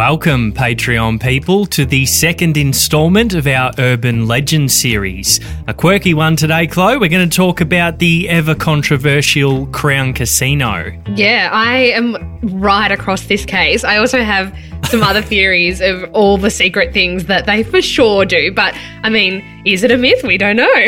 Welcome, 0.00 0.54
Patreon 0.54 1.20
people, 1.20 1.66
to 1.66 1.84
the 1.84 2.06
second 2.06 2.56
installment 2.56 3.34
of 3.34 3.46
our 3.46 3.70
Urban 3.76 4.26
Legend 4.26 4.72
series. 4.72 5.40
A 5.68 5.74
quirky 5.74 6.14
one 6.14 6.36
today, 6.36 6.66
Chloe. 6.66 6.96
We're 6.96 7.10
going 7.10 7.28
to 7.28 7.36
talk 7.36 7.60
about 7.60 7.98
the 7.98 8.26
ever 8.30 8.54
controversial 8.54 9.66
Crown 9.66 10.14
Casino. 10.14 10.90
Yeah, 11.14 11.50
I 11.52 11.92
am 11.92 12.16
right 12.40 12.90
across 12.90 13.26
this 13.26 13.44
case. 13.44 13.84
I 13.84 13.98
also 13.98 14.22
have 14.22 14.56
some 14.84 15.02
other 15.02 15.20
theories 15.32 15.82
of 15.82 16.10
all 16.14 16.38
the 16.38 16.50
secret 16.50 16.94
things 16.94 17.26
that 17.26 17.44
they 17.44 17.62
for 17.62 17.82
sure 17.82 18.24
do. 18.24 18.50
But 18.52 18.74
I 19.02 19.10
mean, 19.10 19.44
is 19.66 19.82
it 19.84 19.90
a 19.90 19.98
myth? 19.98 20.24
We 20.24 20.38
don't 20.38 20.56
know. 20.56 20.86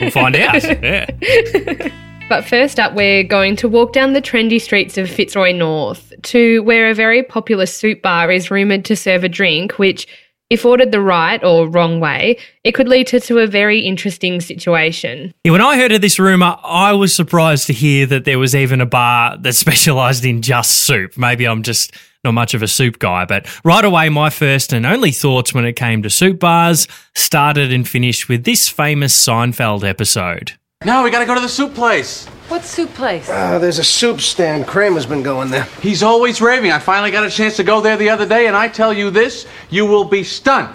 We'll 0.00 0.10
find 0.10 0.34
out. 0.36 0.64
Yeah. 0.82 1.90
But 2.28 2.44
first 2.44 2.78
up, 2.78 2.92
we're 2.92 3.24
going 3.24 3.56
to 3.56 3.70
walk 3.70 3.94
down 3.94 4.12
the 4.12 4.20
trendy 4.20 4.60
streets 4.60 4.98
of 4.98 5.08
Fitzroy 5.08 5.52
North 5.52 6.12
to 6.24 6.62
where 6.62 6.90
a 6.90 6.94
very 6.94 7.22
popular 7.22 7.64
soup 7.64 8.02
bar 8.02 8.30
is 8.30 8.50
rumoured 8.50 8.84
to 8.84 8.96
serve 8.96 9.24
a 9.24 9.30
drink 9.30 9.78
which, 9.78 10.06
if 10.50 10.66
ordered 10.66 10.92
the 10.92 11.00
right 11.00 11.42
or 11.42 11.66
wrong 11.66 12.00
way, 12.00 12.38
it 12.64 12.72
could 12.72 12.86
lead 12.86 13.06
to, 13.08 13.20
to 13.20 13.38
a 13.38 13.46
very 13.46 13.80
interesting 13.80 14.42
situation. 14.42 15.32
Yeah, 15.44 15.52
when 15.52 15.62
I 15.62 15.78
heard 15.78 15.92
of 15.92 16.02
this 16.02 16.18
rumour, 16.18 16.58
I 16.62 16.92
was 16.92 17.14
surprised 17.14 17.66
to 17.68 17.72
hear 17.72 18.04
that 18.06 18.26
there 18.26 18.38
was 18.38 18.54
even 18.54 18.82
a 18.82 18.86
bar 18.86 19.38
that 19.38 19.54
specialised 19.54 20.26
in 20.26 20.42
just 20.42 20.82
soup. 20.82 21.16
Maybe 21.16 21.46
I'm 21.46 21.62
just 21.62 21.94
not 22.24 22.32
much 22.32 22.52
of 22.52 22.62
a 22.62 22.68
soup 22.68 22.98
guy, 22.98 23.24
but 23.24 23.46
right 23.64 23.84
away, 23.84 24.10
my 24.10 24.28
first 24.28 24.74
and 24.74 24.84
only 24.84 25.12
thoughts 25.12 25.54
when 25.54 25.64
it 25.64 25.76
came 25.76 26.02
to 26.02 26.10
soup 26.10 26.40
bars 26.40 26.88
started 27.14 27.72
and 27.72 27.88
finished 27.88 28.28
with 28.28 28.44
this 28.44 28.68
famous 28.68 29.14
Seinfeld 29.16 29.82
episode. 29.82 30.57
Now 30.84 31.02
we 31.02 31.10
gotta 31.10 31.26
go 31.26 31.34
to 31.34 31.40
the 31.40 31.48
soup 31.48 31.74
place. 31.74 32.24
What 32.48 32.64
soup 32.64 32.94
place? 32.94 33.28
Uh, 33.28 33.58
there's 33.58 33.80
a 33.80 33.84
soup 33.84 34.20
stand. 34.20 34.68
Kramer's 34.68 35.06
been 35.06 35.24
going 35.24 35.50
there. 35.50 35.64
He's 35.82 36.04
always 36.04 36.40
raving. 36.40 36.70
I 36.70 36.78
finally 36.78 37.10
got 37.10 37.24
a 37.26 37.30
chance 37.30 37.56
to 37.56 37.64
go 37.64 37.80
there 37.80 37.96
the 37.96 38.08
other 38.08 38.24
day, 38.24 38.46
and 38.46 38.56
I 38.56 38.68
tell 38.68 38.92
you 38.92 39.10
this, 39.10 39.48
you 39.70 39.84
will 39.84 40.04
be 40.04 40.22
stunned. 40.22 40.72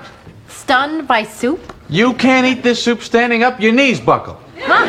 Stunned 0.49 1.07
by 1.07 1.23
soup? 1.23 1.73
You 1.87 2.13
can't 2.15 2.45
eat 2.45 2.63
this 2.63 2.83
soup 2.83 3.01
standing 3.01 3.43
up, 3.43 3.61
your 3.61 3.71
knees 3.71 4.01
buckle. 4.01 4.37
Huh? 4.59 4.85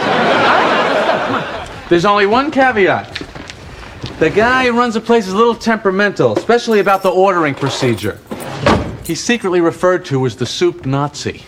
There's 1.88 2.04
only 2.04 2.26
one 2.26 2.50
caveat. 2.50 3.22
The 4.18 4.30
guy 4.30 4.66
who 4.66 4.72
runs 4.76 4.94
the 4.94 5.00
place 5.00 5.28
is 5.28 5.32
a 5.32 5.36
little 5.36 5.54
temperamental, 5.54 6.36
especially 6.36 6.80
about 6.80 7.04
the 7.04 7.10
ordering 7.10 7.54
procedure. 7.54 8.18
He's 9.04 9.22
secretly 9.22 9.60
referred 9.60 10.04
to 10.06 10.26
as 10.26 10.34
the 10.34 10.46
soup 10.46 10.84
Nazi. 10.84 11.44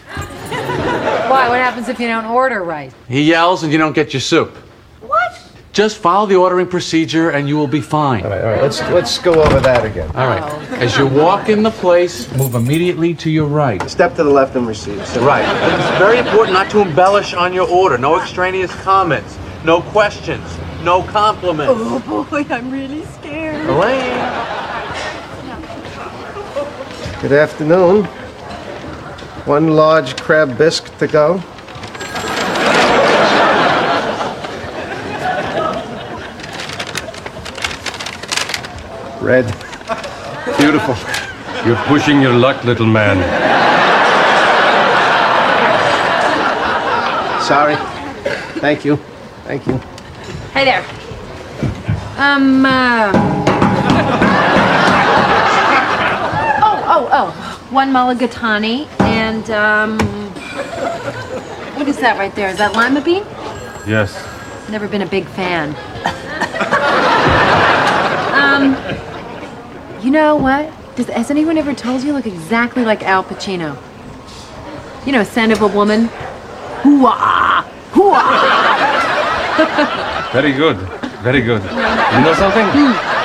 Why? 1.36 1.48
What 1.50 1.58
happens 1.58 1.88
if 1.88 2.00
you 2.00 2.08
don't 2.08 2.24
order 2.24 2.64
right? 2.64 2.92
He 3.08 3.22
yells 3.22 3.62
and 3.62 3.70
you 3.70 3.78
don't 3.78 3.92
get 3.92 4.14
your 4.14 4.22
soup. 4.22 4.56
What? 5.02 5.42
Just 5.72 5.98
follow 5.98 6.26
the 6.26 6.36
ordering 6.36 6.66
procedure 6.66 7.28
and 7.28 7.46
you 7.46 7.58
will 7.58 7.66
be 7.66 7.82
fine. 7.82 8.24
All 8.24 8.30
right, 8.30 8.40
all 8.42 8.50
right. 8.52 8.62
Let's 8.62 8.80
let's 8.88 9.18
go 9.18 9.42
over 9.42 9.60
that 9.60 9.84
again. 9.84 10.08
All 10.16 10.26
right. 10.26 10.42
As 10.80 10.96
you 10.96 11.06
walk 11.06 11.50
in 11.50 11.62
the 11.62 11.70
place, 11.70 12.32
move 12.38 12.54
immediately 12.54 13.12
to 13.16 13.28
your 13.30 13.46
right. 13.46 13.82
Step 13.90 14.14
to 14.16 14.24
the 14.24 14.30
left 14.30 14.56
and 14.56 14.66
receive. 14.66 15.06
Sit 15.06 15.20
Right. 15.20 15.44
It's 15.44 15.98
very 15.98 16.18
important 16.18 16.54
not 16.54 16.70
to 16.70 16.80
embellish 16.80 17.34
on 17.34 17.52
your 17.52 17.68
order. 17.68 17.98
No 17.98 18.18
extraneous 18.18 18.74
comments. 18.82 19.38
No 19.62 19.82
questions. 19.82 20.42
No 20.82 21.02
compliments. 21.02 21.74
Oh 21.76 22.26
boy, 22.30 22.46
I'm 22.48 22.70
really 22.70 23.04
scared. 23.04 23.68
Elaine. 23.68 24.16
Good 27.20 27.32
afternoon. 27.32 28.08
One 29.46 29.76
large 29.76 30.16
crab 30.16 30.58
bisque 30.58 30.98
to 30.98 31.06
go. 31.06 31.34
Red. 39.20 39.46
Beautiful. 40.58 40.96
You're 41.64 41.76
pushing 41.86 42.20
your 42.20 42.32
luck, 42.32 42.64
little 42.64 42.86
man. 42.86 43.22
Sorry. 47.40 47.76
Thank 48.60 48.84
you. 48.84 48.96
Thank 49.44 49.64
you. 49.68 49.78
Hey 50.52 50.64
there. 50.64 50.84
Um, 52.16 52.66
uh... 52.66 53.12
Oh, 56.68 56.84
oh, 56.88 57.08
oh. 57.12 57.45
One 57.70 57.90
mulligatawny 57.90 58.86
and, 59.00 59.50
um... 59.50 59.98
What 61.76 61.88
is 61.88 61.98
that 61.98 62.16
right 62.16 62.34
there? 62.34 62.48
Is 62.48 62.58
that 62.58 62.74
lima 62.74 63.00
bean? 63.00 63.24
Yes. 63.86 64.14
Never 64.70 64.86
been 64.86 65.02
a 65.02 65.06
big 65.06 65.26
fan. 65.26 65.70
um, 68.34 68.76
you 70.04 70.10
know 70.12 70.36
what? 70.36 70.72
Does, 70.94 71.08
has 71.08 71.30
anyone 71.30 71.58
ever 71.58 71.74
told 71.74 72.02
you 72.02 72.08
you 72.08 72.12
look 72.12 72.26
exactly 72.26 72.84
like 72.84 73.02
Al 73.02 73.24
Pacino? 73.24 73.76
You 75.04 75.12
know, 75.12 75.24
Scent 75.24 75.52
of 75.52 75.60
a 75.60 75.66
Woman? 75.66 76.06
Hoo-ah! 76.82 77.68
Hoo-ah! 77.92 78.76
Very 80.32 80.52
good. 80.52 80.76
Very 81.22 81.40
good. 81.40 81.62
You 81.62 82.20
know 82.22 82.34
something? 82.34 82.66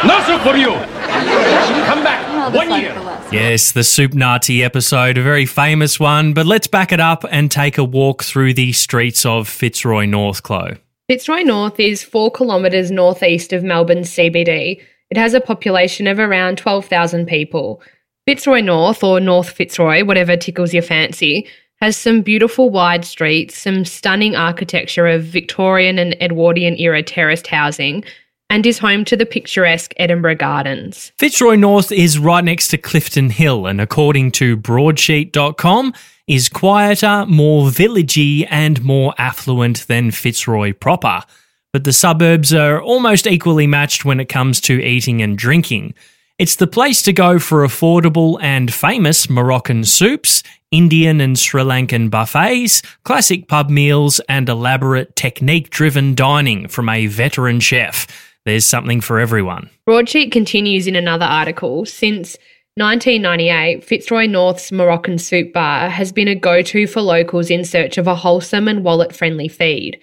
No 0.07 0.19
soup 0.25 0.41
for 0.41 0.57
you! 0.57 0.71
Come 1.85 2.03
back! 2.03 2.53
One 2.55 2.71
year! 2.81 3.10
Yes, 3.31 3.71
the 3.71 3.85
Soup 3.85 4.13
Nazi 4.13 4.61
episode, 4.61 5.17
a 5.17 5.23
very 5.23 5.45
famous 5.45 5.97
one, 5.97 6.33
but 6.33 6.45
let's 6.45 6.67
back 6.67 6.91
it 6.91 6.99
up 6.99 7.23
and 7.31 7.49
take 7.49 7.77
a 7.77 7.83
walk 7.83 8.23
through 8.23 8.55
the 8.55 8.73
streets 8.73 9.25
of 9.25 9.47
Fitzroy 9.47 10.05
North, 10.05 10.43
Clo. 10.43 10.75
Fitzroy 11.07 11.43
North 11.43 11.79
is 11.79 12.03
four 12.03 12.29
kilometres 12.29 12.91
northeast 12.91 13.53
of 13.53 13.63
Melbourne's 13.63 14.09
CBD. 14.09 14.81
It 15.09 15.15
has 15.17 15.33
a 15.33 15.39
population 15.39 16.07
of 16.07 16.19
around 16.19 16.57
12,000 16.57 17.25
people. 17.25 17.81
Fitzroy 18.27 18.59
North, 18.59 19.01
or 19.01 19.21
North 19.21 19.49
Fitzroy, 19.49 20.03
whatever 20.03 20.35
tickles 20.35 20.73
your 20.73 20.83
fancy, 20.83 21.47
has 21.79 21.95
some 21.95 22.21
beautiful 22.21 22.69
wide 22.69 23.05
streets, 23.05 23.57
some 23.57 23.85
stunning 23.85 24.35
architecture 24.35 25.07
of 25.07 25.23
Victorian 25.23 25.97
and 25.97 26.15
Edwardian 26.21 26.77
era 26.77 27.01
terraced 27.01 27.47
housing, 27.47 28.03
and 28.51 28.65
is 28.65 28.77
home 28.79 29.05
to 29.05 29.15
the 29.15 29.25
picturesque 29.25 29.93
Edinburgh 29.95 30.35
Gardens. 30.35 31.13
Fitzroy 31.17 31.55
North 31.55 31.89
is 31.89 32.19
right 32.19 32.43
next 32.43 32.67
to 32.67 32.77
Clifton 32.77 33.29
Hill, 33.29 33.65
and 33.65 33.79
according 33.79 34.33
to 34.33 34.57
broadsheet.com, 34.57 35.93
is 36.27 36.49
quieter, 36.49 37.25
more 37.27 37.69
villagey, 37.69 38.45
and 38.49 38.83
more 38.83 39.13
affluent 39.17 39.87
than 39.87 40.11
Fitzroy 40.11 40.73
proper. 40.73 41.21
But 41.71 41.85
the 41.85 41.93
suburbs 41.93 42.53
are 42.53 42.81
almost 42.81 43.25
equally 43.25 43.67
matched 43.67 44.03
when 44.03 44.19
it 44.19 44.27
comes 44.27 44.59
to 44.61 44.83
eating 44.83 45.21
and 45.21 45.37
drinking. 45.37 45.93
It's 46.37 46.57
the 46.57 46.67
place 46.67 47.01
to 47.03 47.13
go 47.13 47.39
for 47.39 47.65
affordable 47.65 48.37
and 48.41 48.73
famous 48.73 49.29
Moroccan 49.29 49.85
soups, 49.85 50.43
Indian 50.71 51.21
and 51.21 51.39
Sri 51.39 51.61
Lankan 51.63 52.09
buffets, 52.09 52.81
classic 53.03 53.47
pub 53.47 53.69
meals, 53.69 54.19
and 54.27 54.49
elaborate 54.49 55.15
technique 55.15 55.69
driven 55.69 56.15
dining 56.15 56.67
from 56.67 56.89
a 56.89 57.07
veteran 57.07 57.61
chef. 57.61 58.30
There's 58.45 58.65
something 58.65 59.01
for 59.01 59.19
everyone. 59.19 59.69
Broadsheet 59.85 60.31
continues 60.31 60.87
in 60.87 60.95
another 60.95 61.25
article. 61.25 61.85
Since 61.85 62.37
1998, 62.75 63.83
Fitzroy 63.83 64.25
North's 64.25 64.71
Moroccan 64.71 65.19
Soup 65.19 65.53
Bar 65.53 65.89
has 65.89 66.11
been 66.11 66.27
a 66.27 66.35
go 66.35 66.61
to 66.63 66.87
for 66.87 67.01
locals 67.01 67.51
in 67.51 67.63
search 67.63 67.97
of 67.97 68.07
a 68.07 68.15
wholesome 68.15 68.67
and 68.67 68.83
wallet 68.83 69.15
friendly 69.15 69.47
feed. 69.47 69.99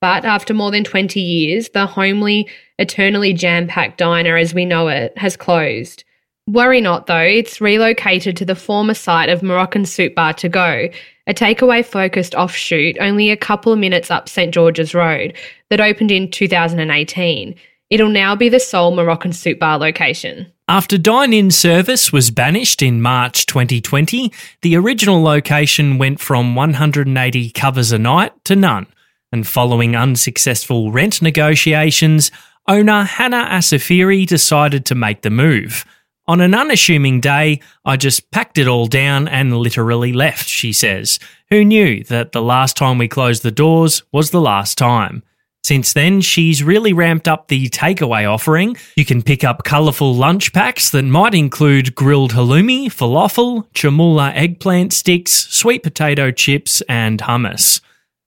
But 0.00 0.24
after 0.24 0.52
more 0.52 0.70
than 0.70 0.82
20 0.82 1.20
years, 1.20 1.68
the 1.70 1.86
homely, 1.86 2.48
eternally 2.78 3.32
jam 3.32 3.68
packed 3.68 3.98
diner 3.98 4.36
as 4.36 4.52
we 4.52 4.64
know 4.64 4.88
it 4.88 5.16
has 5.16 5.36
closed. 5.36 6.04
Worry 6.48 6.80
not 6.80 7.06
though, 7.06 7.18
it's 7.18 7.60
relocated 7.60 8.36
to 8.36 8.44
the 8.44 8.54
former 8.54 8.94
site 8.94 9.28
of 9.28 9.42
Moroccan 9.42 9.84
Soup 9.84 10.14
Bar 10.14 10.32
to 10.34 10.48
go, 10.48 10.88
a 11.26 11.34
takeaway 11.34 11.84
focused 11.84 12.34
offshoot 12.34 12.96
only 13.00 13.30
a 13.30 13.36
couple 13.36 13.72
of 13.72 13.78
minutes 13.78 14.10
up 14.10 14.28
St 14.28 14.54
George's 14.54 14.94
Road 14.94 15.34
that 15.70 15.80
opened 15.80 16.10
in 16.12 16.30
2018. 16.30 17.54
It'll 17.88 18.08
now 18.08 18.34
be 18.34 18.48
the 18.48 18.58
sole 18.58 18.94
Moroccan 18.94 19.32
soup 19.32 19.60
bar 19.60 19.78
location. 19.78 20.52
After 20.68 20.98
dine 20.98 21.32
in 21.32 21.52
service 21.52 22.12
was 22.12 22.32
banished 22.32 22.82
in 22.82 23.00
March 23.00 23.46
2020, 23.46 24.32
the 24.62 24.76
original 24.76 25.22
location 25.22 25.96
went 25.96 26.18
from 26.18 26.56
180 26.56 27.50
covers 27.50 27.92
a 27.92 27.98
night 27.98 28.32
to 28.46 28.56
none. 28.56 28.88
And 29.30 29.46
following 29.46 29.94
unsuccessful 29.94 30.90
rent 30.90 31.22
negotiations, 31.22 32.32
owner 32.66 33.04
Hana 33.04 33.46
Assafiri 33.50 34.26
decided 34.26 34.84
to 34.86 34.96
make 34.96 35.22
the 35.22 35.30
move. 35.30 35.84
On 36.26 36.40
an 36.40 36.54
unassuming 36.54 37.20
day, 37.20 37.60
I 37.84 37.96
just 37.96 38.32
packed 38.32 38.58
it 38.58 38.66
all 38.66 38.86
down 38.88 39.28
and 39.28 39.56
literally 39.56 40.12
left, 40.12 40.48
she 40.48 40.72
says. 40.72 41.20
Who 41.50 41.64
knew 41.64 42.02
that 42.04 42.32
the 42.32 42.42
last 42.42 42.76
time 42.76 42.98
we 42.98 43.06
closed 43.06 43.44
the 43.44 43.52
doors 43.52 44.02
was 44.10 44.32
the 44.32 44.40
last 44.40 44.76
time? 44.76 45.22
Since 45.66 45.94
then, 45.94 46.20
she's 46.20 46.62
really 46.62 46.92
ramped 46.92 47.26
up 47.26 47.48
the 47.48 47.68
takeaway 47.70 48.24
offering. 48.32 48.76
You 48.94 49.04
can 49.04 49.20
pick 49.20 49.42
up 49.42 49.64
colourful 49.64 50.14
lunch 50.14 50.52
packs 50.52 50.90
that 50.90 51.02
might 51.02 51.34
include 51.34 51.96
grilled 51.96 52.34
halloumi, 52.34 52.86
falafel, 52.86 53.66
chermoula 53.74 54.30
eggplant 54.34 54.92
sticks, 54.92 55.32
sweet 55.32 55.82
potato 55.82 56.30
chips, 56.30 56.82
and 56.82 57.20
hummus. 57.20 57.80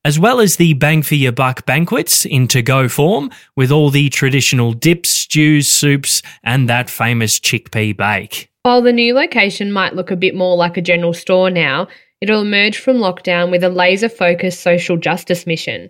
As 0.04 0.20
well 0.20 0.42
as 0.42 0.58
the 0.58 0.74
bang 0.74 1.02
for 1.02 1.16
your 1.16 1.32
buck 1.32 1.66
banquets 1.66 2.26
in 2.26 2.50
to 2.50 2.62
go 2.62 2.90
form, 2.90 3.32
with 3.56 3.72
all 3.72 3.90
the 3.90 4.10
traditional 4.10 4.74
dips, 4.74 5.08
stews, 5.08 5.70
soups, 5.70 6.22
and 6.44 6.68
that 6.68 6.90
famous 6.90 7.40
chickpea 7.40 7.96
bake. 7.96 8.52
While 8.64 8.82
the 8.82 8.92
new 8.92 9.14
location 9.14 9.72
might 9.72 9.96
look 9.96 10.12
a 10.12 10.18
bit 10.18 10.36
more 10.36 10.58
like 10.58 10.76
a 10.76 10.82
general 10.82 11.14
store 11.14 11.50
now, 11.50 11.88
it'll 12.20 12.42
emerge 12.42 12.80
from 12.80 12.98
lockdown 12.98 13.50
with 13.50 13.64
a 13.64 13.70
laser 13.70 14.10
focused 14.10 14.60
social 14.60 14.98
justice 14.98 15.48
mission 15.48 15.90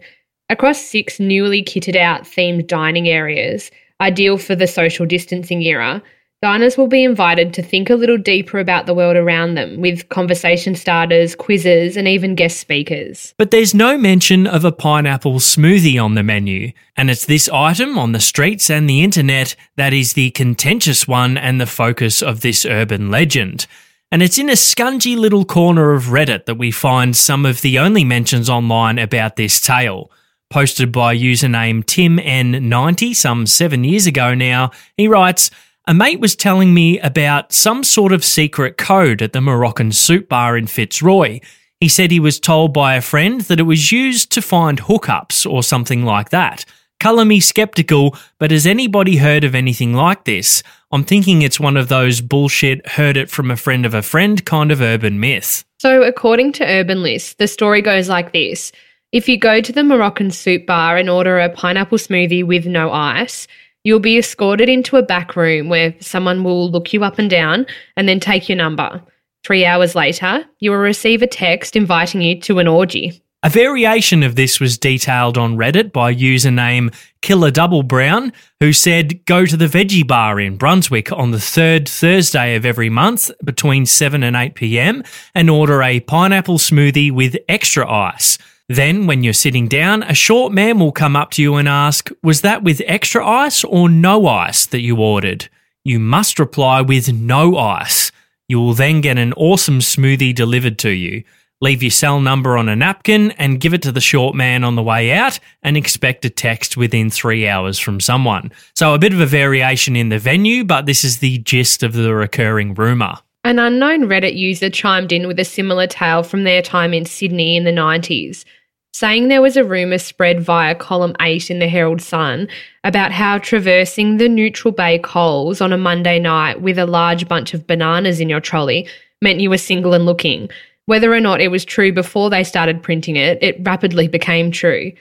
across 0.49 0.81
six 0.81 1.19
newly 1.19 1.63
kitted 1.63 1.95
out 1.95 2.23
themed 2.23 2.67
dining 2.67 3.07
areas, 3.07 3.71
ideal 4.01 4.37
for 4.37 4.55
the 4.55 4.67
social 4.67 5.05
distancing 5.05 5.61
era. 5.61 6.01
Diners 6.41 6.77
will 6.77 6.87
be 6.87 7.03
invited 7.03 7.53
to 7.53 7.61
think 7.61 7.89
a 7.89 7.95
little 7.95 8.17
deeper 8.17 8.59
about 8.59 8.85
the 8.85 8.93
world 8.93 9.17
around 9.17 9.55
them 9.55 9.81
with 9.81 10.07
conversation 10.07 10.73
starters, 10.73 11.35
quizzes, 11.35 11.97
and 11.97 12.07
even 12.07 12.33
guest 12.33 12.61
speakers. 12.61 13.33
But 13.37 13.51
there's 13.51 13.73
no 13.73 13.97
mention 13.97 14.47
of 14.47 14.63
a 14.63 14.71
pineapple 14.71 15.39
smoothie 15.39 16.01
on 16.01 16.15
the 16.15 16.23
menu, 16.23 16.71
and 16.95 17.09
it's 17.09 17.25
this 17.25 17.49
item 17.49 17.97
on 17.97 18.13
the 18.13 18.21
streets 18.21 18.69
and 18.69 18.89
the 18.89 19.03
internet 19.03 19.53
that 19.75 19.91
is 19.91 20.13
the 20.13 20.31
contentious 20.31 21.05
one 21.05 21.37
and 21.37 21.59
the 21.59 21.65
focus 21.65 22.21
of 22.21 22.39
this 22.39 22.65
urban 22.65 23.11
legend. 23.11 23.67
And 24.09 24.23
it's 24.23 24.39
in 24.39 24.49
a 24.49 24.53
scungy 24.53 25.17
little 25.17 25.43
corner 25.43 25.91
of 25.91 26.05
Reddit 26.05 26.45
that 26.45 26.55
we 26.55 26.71
find 26.71 27.17
some 27.17 27.45
of 27.45 27.59
the 27.61 27.77
only 27.79 28.05
mentions 28.05 28.49
online 28.49 28.97
about 28.97 29.35
this 29.35 29.59
tale 29.59 30.09
posted 30.49 30.91
by 30.91 31.15
username 31.15 31.83
TimN90 31.83 33.15
some 33.15 33.45
seven 33.45 33.83
years 33.83 34.07
ago 34.07 34.33
now. 34.33 34.71
He 34.97 35.07
writes, 35.07 35.51
a 35.87 35.93
mate 35.93 36.19
was 36.19 36.35
telling 36.35 36.73
me 36.73 36.99
about 36.99 37.51
some 37.51 37.83
sort 37.83 38.11
of 38.11 38.23
secret 38.23 38.77
code 38.77 39.21
at 39.21 39.33
the 39.33 39.41
Moroccan 39.41 39.91
soup 39.91 40.29
bar 40.29 40.55
in 40.57 40.67
Fitzroy. 40.67 41.39
He 41.79 41.87
said 41.87 42.11
he 42.11 42.19
was 42.19 42.39
told 42.39 42.73
by 42.73 42.95
a 42.95 43.01
friend 43.01 43.41
that 43.41 43.59
it 43.59 43.63
was 43.63 43.91
used 43.91 44.31
to 44.33 44.41
find 44.41 44.81
hookups 44.81 45.49
or 45.49 45.63
something 45.63 46.03
like 46.03 46.29
that. 46.29 46.65
Colour 46.99 47.23
me 47.25 47.39
skeptical, 47.39 48.15
but 48.39 48.51
has 48.51 48.67
anybody 48.67 49.17
heard 49.17 49.43
of 49.43 49.55
anything 49.55 49.93
like 49.93 50.25
this? 50.25 50.61
I'm 50.91 51.03
thinking 51.03 51.41
it's 51.41 51.59
one 51.59 51.77
of 51.77 51.87
those 51.87 52.19
bullshit, 52.19 52.85
heard 52.85 53.15
it 53.15 53.29
from 53.29 53.49
a 53.49 53.55
friend 53.55 53.85
of 53.85 53.93
a 53.93 54.01
friend 54.01 54.43
kind 54.45 54.71
of 54.71 54.81
urban 54.81 55.19
myth. 55.19 55.63
So, 55.77 56.03
according 56.03 56.51
to 56.53 56.65
Urban 56.65 57.01
List, 57.01 57.37
the 57.37 57.47
story 57.47 57.81
goes 57.81 58.09
like 58.09 58.33
this 58.33 58.73
if 59.11 59.27
you 59.27 59.37
go 59.37 59.59
to 59.61 59.71
the 59.71 59.83
Moroccan 59.83 60.31
soup 60.31 60.65
bar 60.65 60.97
and 60.97 61.09
order 61.09 61.39
a 61.39 61.49
pineapple 61.49 61.97
smoothie 61.97 62.45
with 62.45 62.65
no 62.65 62.91
ice, 62.91 63.47
you'll 63.83 63.99
be 63.99 64.17
escorted 64.17 64.69
into 64.69 64.97
a 64.97 65.03
back 65.03 65.35
room 65.35 65.69
where 65.69 65.95
someone 65.99 66.43
will 66.43 66.69
look 66.69 66.93
you 66.93 67.03
up 67.03 67.17
and 67.17 67.29
down 67.29 67.65
and 67.95 68.07
then 68.07 68.19
take 68.19 68.47
your 68.47 68.57
number. 68.57 69.01
Three 69.43 69.65
hours 69.65 69.95
later, 69.95 70.45
you 70.59 70.71
will 70.71 70.77
receive 70.77 71.21
a 71.21 71.27
text 71.27 71.75
inviting 71.75 72.21
you 72.21 72.39
to 72.41 72.59
an 72.59 72.67
orgy. 72.67 73.23
A 73.41 73.49
variation 73.49 74.21
of 74.21 74.35
this 74.35 74.59
was 74.59 74.77
detailed 74.77 75.37
on 75.37 75.55
Reddit 75.55 75.93
by 75.93 76.13
username 76.13 76.93
Killer 77.21 77.51
Double 77.51 77.83
Brown, 77.83 78.33
who 78.59 78.73
said, 78.73 79.25
Go 79.25 79.45
to 79.45 79.55
the 79.55 79.67
veggie 79.67 80.05
bar 80.05 80.41
in 80.41 80.57
Brunswick 80.57 81.09
on 81.13 81.31
the 81.31 81.39
third 81.39 81.87
Thursday 81.87 82.55
of 82.55 82.65
every 82.65 82.89
month 82.89 83.31
between 83.45 83.85
7 83.85 84.23
and 84.23 84.35
8 84.35 84.55
pm 84.55 85.03
and 85.33 85.49
order 85.49 85.81
a 85.81 86.01
pineapple 86.01 86.57
smoothie 86.57 87.13
with 87.13 87.37
extra 87.47 87.89
ice. 87.89 88.37
Then, 88.71 89.07
when 89.07 89.23
you're 89.23 89.33
sitting 89.33 89.67
down, 89.67 90.03
a 90.03 90.13
short 90.13 90.53
man 90.53 90.77
will 90.77 90.91
come 90.91 91.15
up 91.15 91.31
to 91.31 91.41
you 91.41 91.55
and 91.55 91.67
ask, 91.67 92.11
Was 92.21 92.41
that 92.41 92.61
with 92.61 92.83
extra 92.85 93.25
ice 93.25 93.63
or 93.63 93.89
no 93.89 94.27
ice 94.27 94.67
that 94.67 94.81
you 94.81 94.97
ordered? 94.97 95.49
You 95.83 95.99
must 95.99 96.37
reply 96.37 96.81
with 96.81 97.11
no 97.11 97.57
ice. 97.57 98.11
You 98.47 98.59
will 98.59 98.75
then 98.75 99.01
get 99.01 99.17
an 99.17 99.33
awesome 99.33 99.79
smoothie 99.79 100.35
delivered 100.35 100.77
to 100.79 100.91
you. 100.91 101.23
Leave 101.61 101.81
your 101.81 101.89
cell 101.89 102.21
number 102.21 102.57
on 102.57 102.69
a 102.69 102.75
napkin 102.75 103.31
and 103.31 103.59
give 103.59 103.73
it 103.73 103.81
to 103.81 103.91
the 103.91 103.99
short 103.99 104.35
man 104.35 104.63
on 104.63 104.75
the 104.75 104.83
way 104.83 105.11
out 105.13 105.39
and 105.63 105.75
expect 105.75 106.23
a 106.23 106.29
text 106.29 106.77
within 106.77 107.09
three 107.09 107.47
hours 107.47 107.79
from 107.79 107.99
someone. 107.99 108.51
So, 108.75 108.93
a 108.93 108.99
bit 108.99 109.13
of 109.13 109.19
a 109.19 109.25
variation 109.25 109.95
in 109.95 110.09
the 110.09 110.19
venue, 110.19 110.63
but 110.63 110.85
this 110.85 111.03
is 111.03 111.17
the 111.17 111.39
gist 111.39 111.81
of 111.81 111.93
the 111.93 112.13
recurring 112.13 112.75
rumour. 112.75 113.15
An 113.43 113.57
unknown 113.57 114.01
Reddit 114.01 114.35
user 114.35 114.69
chimed 114.69 115.11
in 115.11 115.25
with 115.25 115.39
a 115.39 115.45
similar 115.45 115.87
tale 115.87 116.21
from 116.21 116.43
their 116.43 116.61
time 116.61 116.93
in 116.93 117.05
Sydney 117.05 117.57
in 117.57 117.63
the 117.63 117.71
90s 117.71 118.45
saying 118.93 119.27
there 119.27 119.41
was 119.41 119.55
a 119.57 119.63
rumour 119.63 119.97
spread 119.97 120.41
via 120.41 120.75
column 120.75 121.15
8 121.19 121.51
in 121.51 121.59
the 121.59 121.67
Herald 121.67 122.01
Sun 122.01 122.47
about 122.83 123.11
how 123.11 123.37
traversing 123.37 124.17
the 124.17 124.29
Neutral 124.29 124.71
Bay 124.71 124.99
Coles 124.99 125.61
on 125.61 125.71
a 125.71 125.77
Monday 125.77 126.19
night 126.19 126.61
with 126.61 126.77
a 126.77 126.85
large 126.85 127.27
bunch 127.27 127.53
of 127.53 127.67
bananas 127.67 128.19
in 128.19 128.29
your 128.29 128.41
trolley 128.41 128.87
meant 129.21 129.39
you 129.39 129.49
were 129.49 129.57
single 129.57 129.93
and 129.93 130.05
looking. 130.05 130.49
Whether 130.85 131.13
or 131.13 131.19
not 131.19 131.41
it 131.41 131.49
was 131.49 131.65
true 131.65 131.93
before 131.93 132.29
they 132.29 132.43
started 132.43 132.81
printing 132.81 133.15
it, 133.15 133.37
it 133.41 133.57
rapidly 133.61 134.07
became 134.07 134.51
true. 134.51 134.91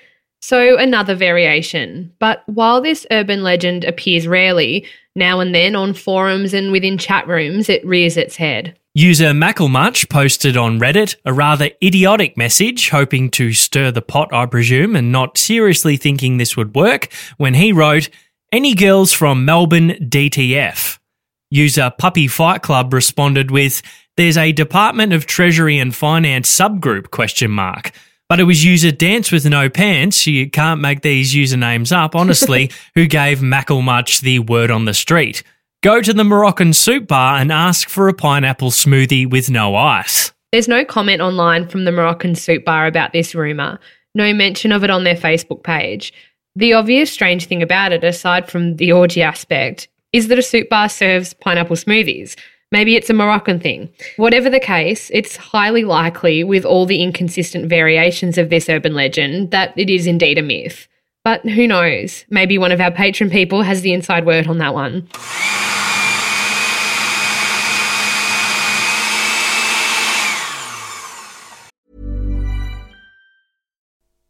So, 0.40 0.76
another 0.78 1.14
variation. 1.14 2.12
But 2.18 2.42
while 2.46 2.80
this 2.80 3.06
urban 3.10 3.42
legend 3.42 3.84
appears 3.84 4.28
rarely, 4.28 4.86
now 5.16 5.40
and 5.40 5.54
then 5.54 5.74
on 5.74 5.94
forums 5.94 6.54
and 6.54 6.70
within 6.70 6.98
chat 6.98 7.26
rooms, 7.26 7.68
it 7.68 7.84
rears 7.84 8.16
its 8.16 8.36
head. 8.36 8.78
User 8.98 9.26
Macklemuch 9.26 10.08
posted 10.08 10.56
on 10.56 10.80
Reddit 10.80 11.14
a 11.24 11.32
rather 11.32 11.70
idiotic 11.80 12.36
message, 12.36 12.88
hoping 12.88 13.30
to 13.30 13.52
stir 13.52 13.92
the 13.92 14.02
pot, 14.02 14.32
I 14.32 14.44
presume, 14.46 14.96
and 14.96 15.12
not 15.12 15.38
seriously 15.38 15.96
thinking 15.96 16.36
this 16.36 16.56
would 16.56 16.74
work, 16.74 17.06
when 17.36 17.54
he 17.54 17.70
wrote, 17.70 18.08
Any 18.50 18.74
girls 18.74 19.12
from 19.12 19.44
Melbourne 19.44 19.90
DTF? 20.00 20.98
User 21.48 21.92
Puppy 21.96 22.26
Fight 22.26 22.62
Club 22.62 22.92
responded 22.92 23.52
with, 23.52 23.82
There's 24.16 24.36
a 24.36 24.50
Department 24.50 25.12
of 25.12 25.26
Treasury 25.26 25.78
and 25.78 25.94
Finance 25.94 26.52
subgroup 26.52 27.12
question 27.12 27.52
mark. 27.52 27.92
But 28.28 28.40
it 28.40 28.44
was 28.44 28.64
user 28.64 28.90
Dance 28.90 29.30
with 29.30 29.46
No 29.46 29.70
Pants, 29.70 30.26
you 30.26 30.50
can't 30.50 30.80
make 30.80 31.02
these 31.02 31.32
usernames 31.32 31.96
up, 31.96 32.16
honestly, 32.16 32.72
who 32.96 33.06
gave 33.06 33.38
Macklemuch 33.38 34.22
the 34.22 34.40
word 34.40 34.72
on 34.72 34.86
the 34.86 34.92
street. 34.92 35.44
Go 35.80 36.02
to 36.02 36.12
the 36.12 36.24
Moroccan 36.24 36.72
soup 36.72 37.06
bar 37.06 37.36
and 37.38 37.52
ask 37.52 37.88
for 37.88 38.08
a 38.08 38.12
pineapple 38.12 38.72
smoothie 38.72 39.30
with 39.30 39.48
no 39.48 39.76
ice. 39.76 40.32
There's 40.50 40.66
no 40.66 40.84
comment 40.84 41.20
online 41.20 41.68
from 41.68 41.84
the 41.84 41.92
Moroccan 41.92 42.34
soup 42.34 42.64
bar 42.64 42.88
about 42.88 43.12
this 43.12 43.32
rumour, 43.32 43.78
no 44.12 44.34
mention 44.34 44.72
of 44.72 44.82
it 44.82 44.90
on 44.90 45.04
their 45.04 45.14
Facebook 45.14 45.62
page. 45.62 46.12
The 46.56 46.72
obvious 46.72 47.12
strange 47.12 47.46
thing 47.46 47.62
about 47.62 47.92
it, 47.92 48.02
aside 48.02 48.50
from 48.50 48.74
the 48.74 48.90
orgy 48.90 49.22
aspect, 49.22 49.86
is 50.12 50.26
that 50.26 50.38
a 50.38 50.42
soup 50.42 50.68
bar 50.68 50.88
serves 50.88 51.32
pineapple 51.34 51.76
smoothies. 51.76 52.34
Maybe 52.72 52.96
it's 52.96 53.08
a 53.08 53.14
Moroccan 53.14 53.60
thing. 53.60 53.88
Whatever 54.16 54.50
the 54.50 54.58
case, 54.58 55.12
it's 55.14 55.36
highly 55.36 55.84
likely, 55.84 56.42
with 56.42 56.64
all 56.64 56.86
the 56.86 57.04
inconsistent 57.04 57.68
variations 57.70 58.36
of 58.36 58.50
this 58.50 58.68
urban 58.68 58.94
legend, 58.94 59.52
that 59.52 59.78
it 59.78 59.88
is 59.88 60.08
indeed 60.08 60.38
a 60.38 60.42
myth. 60.42 60.88
But 61.24 61.42
who 61.48 61.68
knows? 61.68 62.24
Maybe 62.30 62.58
one 62.58 62.72
of 62.72 62.80
our 62.80 62.90
patron 62.90 63.30
people 63.30 63.62
has 63.62 63.82
the 63.82 63.92
inside 63.92 64.26
word 64.26 64.48
on 64.48 64.58
that 64.58 64.74
one. 64.74 65.08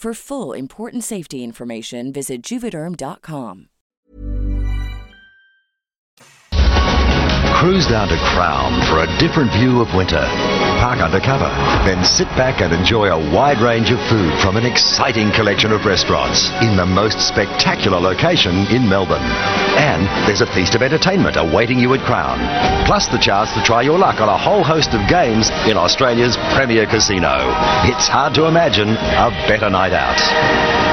For 0.00 0.14
full 0.14 0.54
important 0.54 1.04
safety 1.04 1.44
information, 1.44 2.10
visit 2.10 2.40
juvederm.com. 2.42 3.68
Cruise 7.60 7.86
down 7.86 8.08
to 8.08 8.16
Crown 8.16 8.80
for 8.88 9.04
a 9.04 9.18
different 9.18 9.52
view 9.52 9.82
of 9.82 9.94
winter. 9.94 10.26
Park 10.80 11.00
undercover, 11.00 11.44
then 11.84 12.02
sit 12.02 12.26
back 12.40 12.62
and 12.62 12.72
enjoy 12.72 13.12
a 13.12 13.34
wide 13.34 13.60
range 13.60 13.90
of 13.90 14.00
food 14.08 14.32
from 14.40 14.56
an 14.56 14.64
exciting 14.64 15.30
collection 15.30 15.72
of 15.72 15.84
restaurants 15.84 16.48
in 16.62 16.74
the 16.74 16.86
most 16.86 17.20
spectacular 17.20 18.00
location 18.00 18.66
in 18.72 18.88
Melbourne. 18.88 19.20
And 19.76 20.06
there's 20.26 20.40
a 20.40 20.46
feast 20.46 20.74
of 20.74 20.80
entertainment 20.80 21.36
awaiting 21.36 21.78
you 21.78 21.92
at 21.92 22.00
Crown, 22.00 22.38
plus 22.86 23.08
the 23.08 23.18
chance 23.18 23.52
to 23.52 23.62
try 23.62 23.82
your 23.82 23.98
luck 23.98 24.22
on 24.22 24.30
a 24.30 24.38
whole 24.38 24.64
host 24.64 24.94
of 24.94 25.06
games 25.06 25.50
in 25.68 25.76
Australia's 25.76 26.38
premier 26.56 26.86
casino. 26.86 27.52
It's 27.84 28.08
hard 28.08 28.32
to 28.36 28.46
imagine 28.46 28.88
a 28.88 29.28
better 29.46 29.68
night 29.68 29.92
out. 29.92 30.89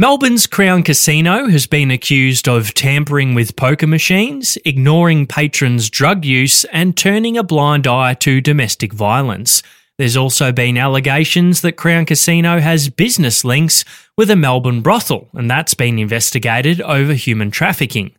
Melbourne's 0.00 0.46
Crown 0.46 0.84
Casino 0.84 1.48
has 1.48 1.66
been 1.66 1.90
accused 1.90 2.48
of 2.48 2.72
tampering 2.72 3.34
with 3.34 3.56
poker 3.56 3.88
machines, 3.88 4.56
ignoring 4.64 5.26
patrons' 5.26 5.90
drug 5.90 6.24
use, 6.24 6.62
and 6.66 6.96
turning 6.96 7.36
a 7.36 7.42
blind 7.42 7.88
eye 7.88 8.14
to 8.14 8.40
domestic 8.40 8.92
violence. 8.92 9.60
There's 9.98 10.16
also 10.16 10.52
been 10.52 10.78
allegations 10.78 11.62
that 11.62 11.72
Crown 11.72 12.06
Casino 12.06 12.60
has 12.60 12.88
business 12.88 13.44
links 13.44 13.84
with 14.16 14.30
a 14.30 14.36
Melbourne 14.36 14.82
brothel, 14.82 15.30
and 15.32 15.50
that's 15.50 15.74
been 15.74 15.98
investigated 15.98 16.80
over 16.82 17.14
human 17.14 17.50
trafficking. 17.50 18.12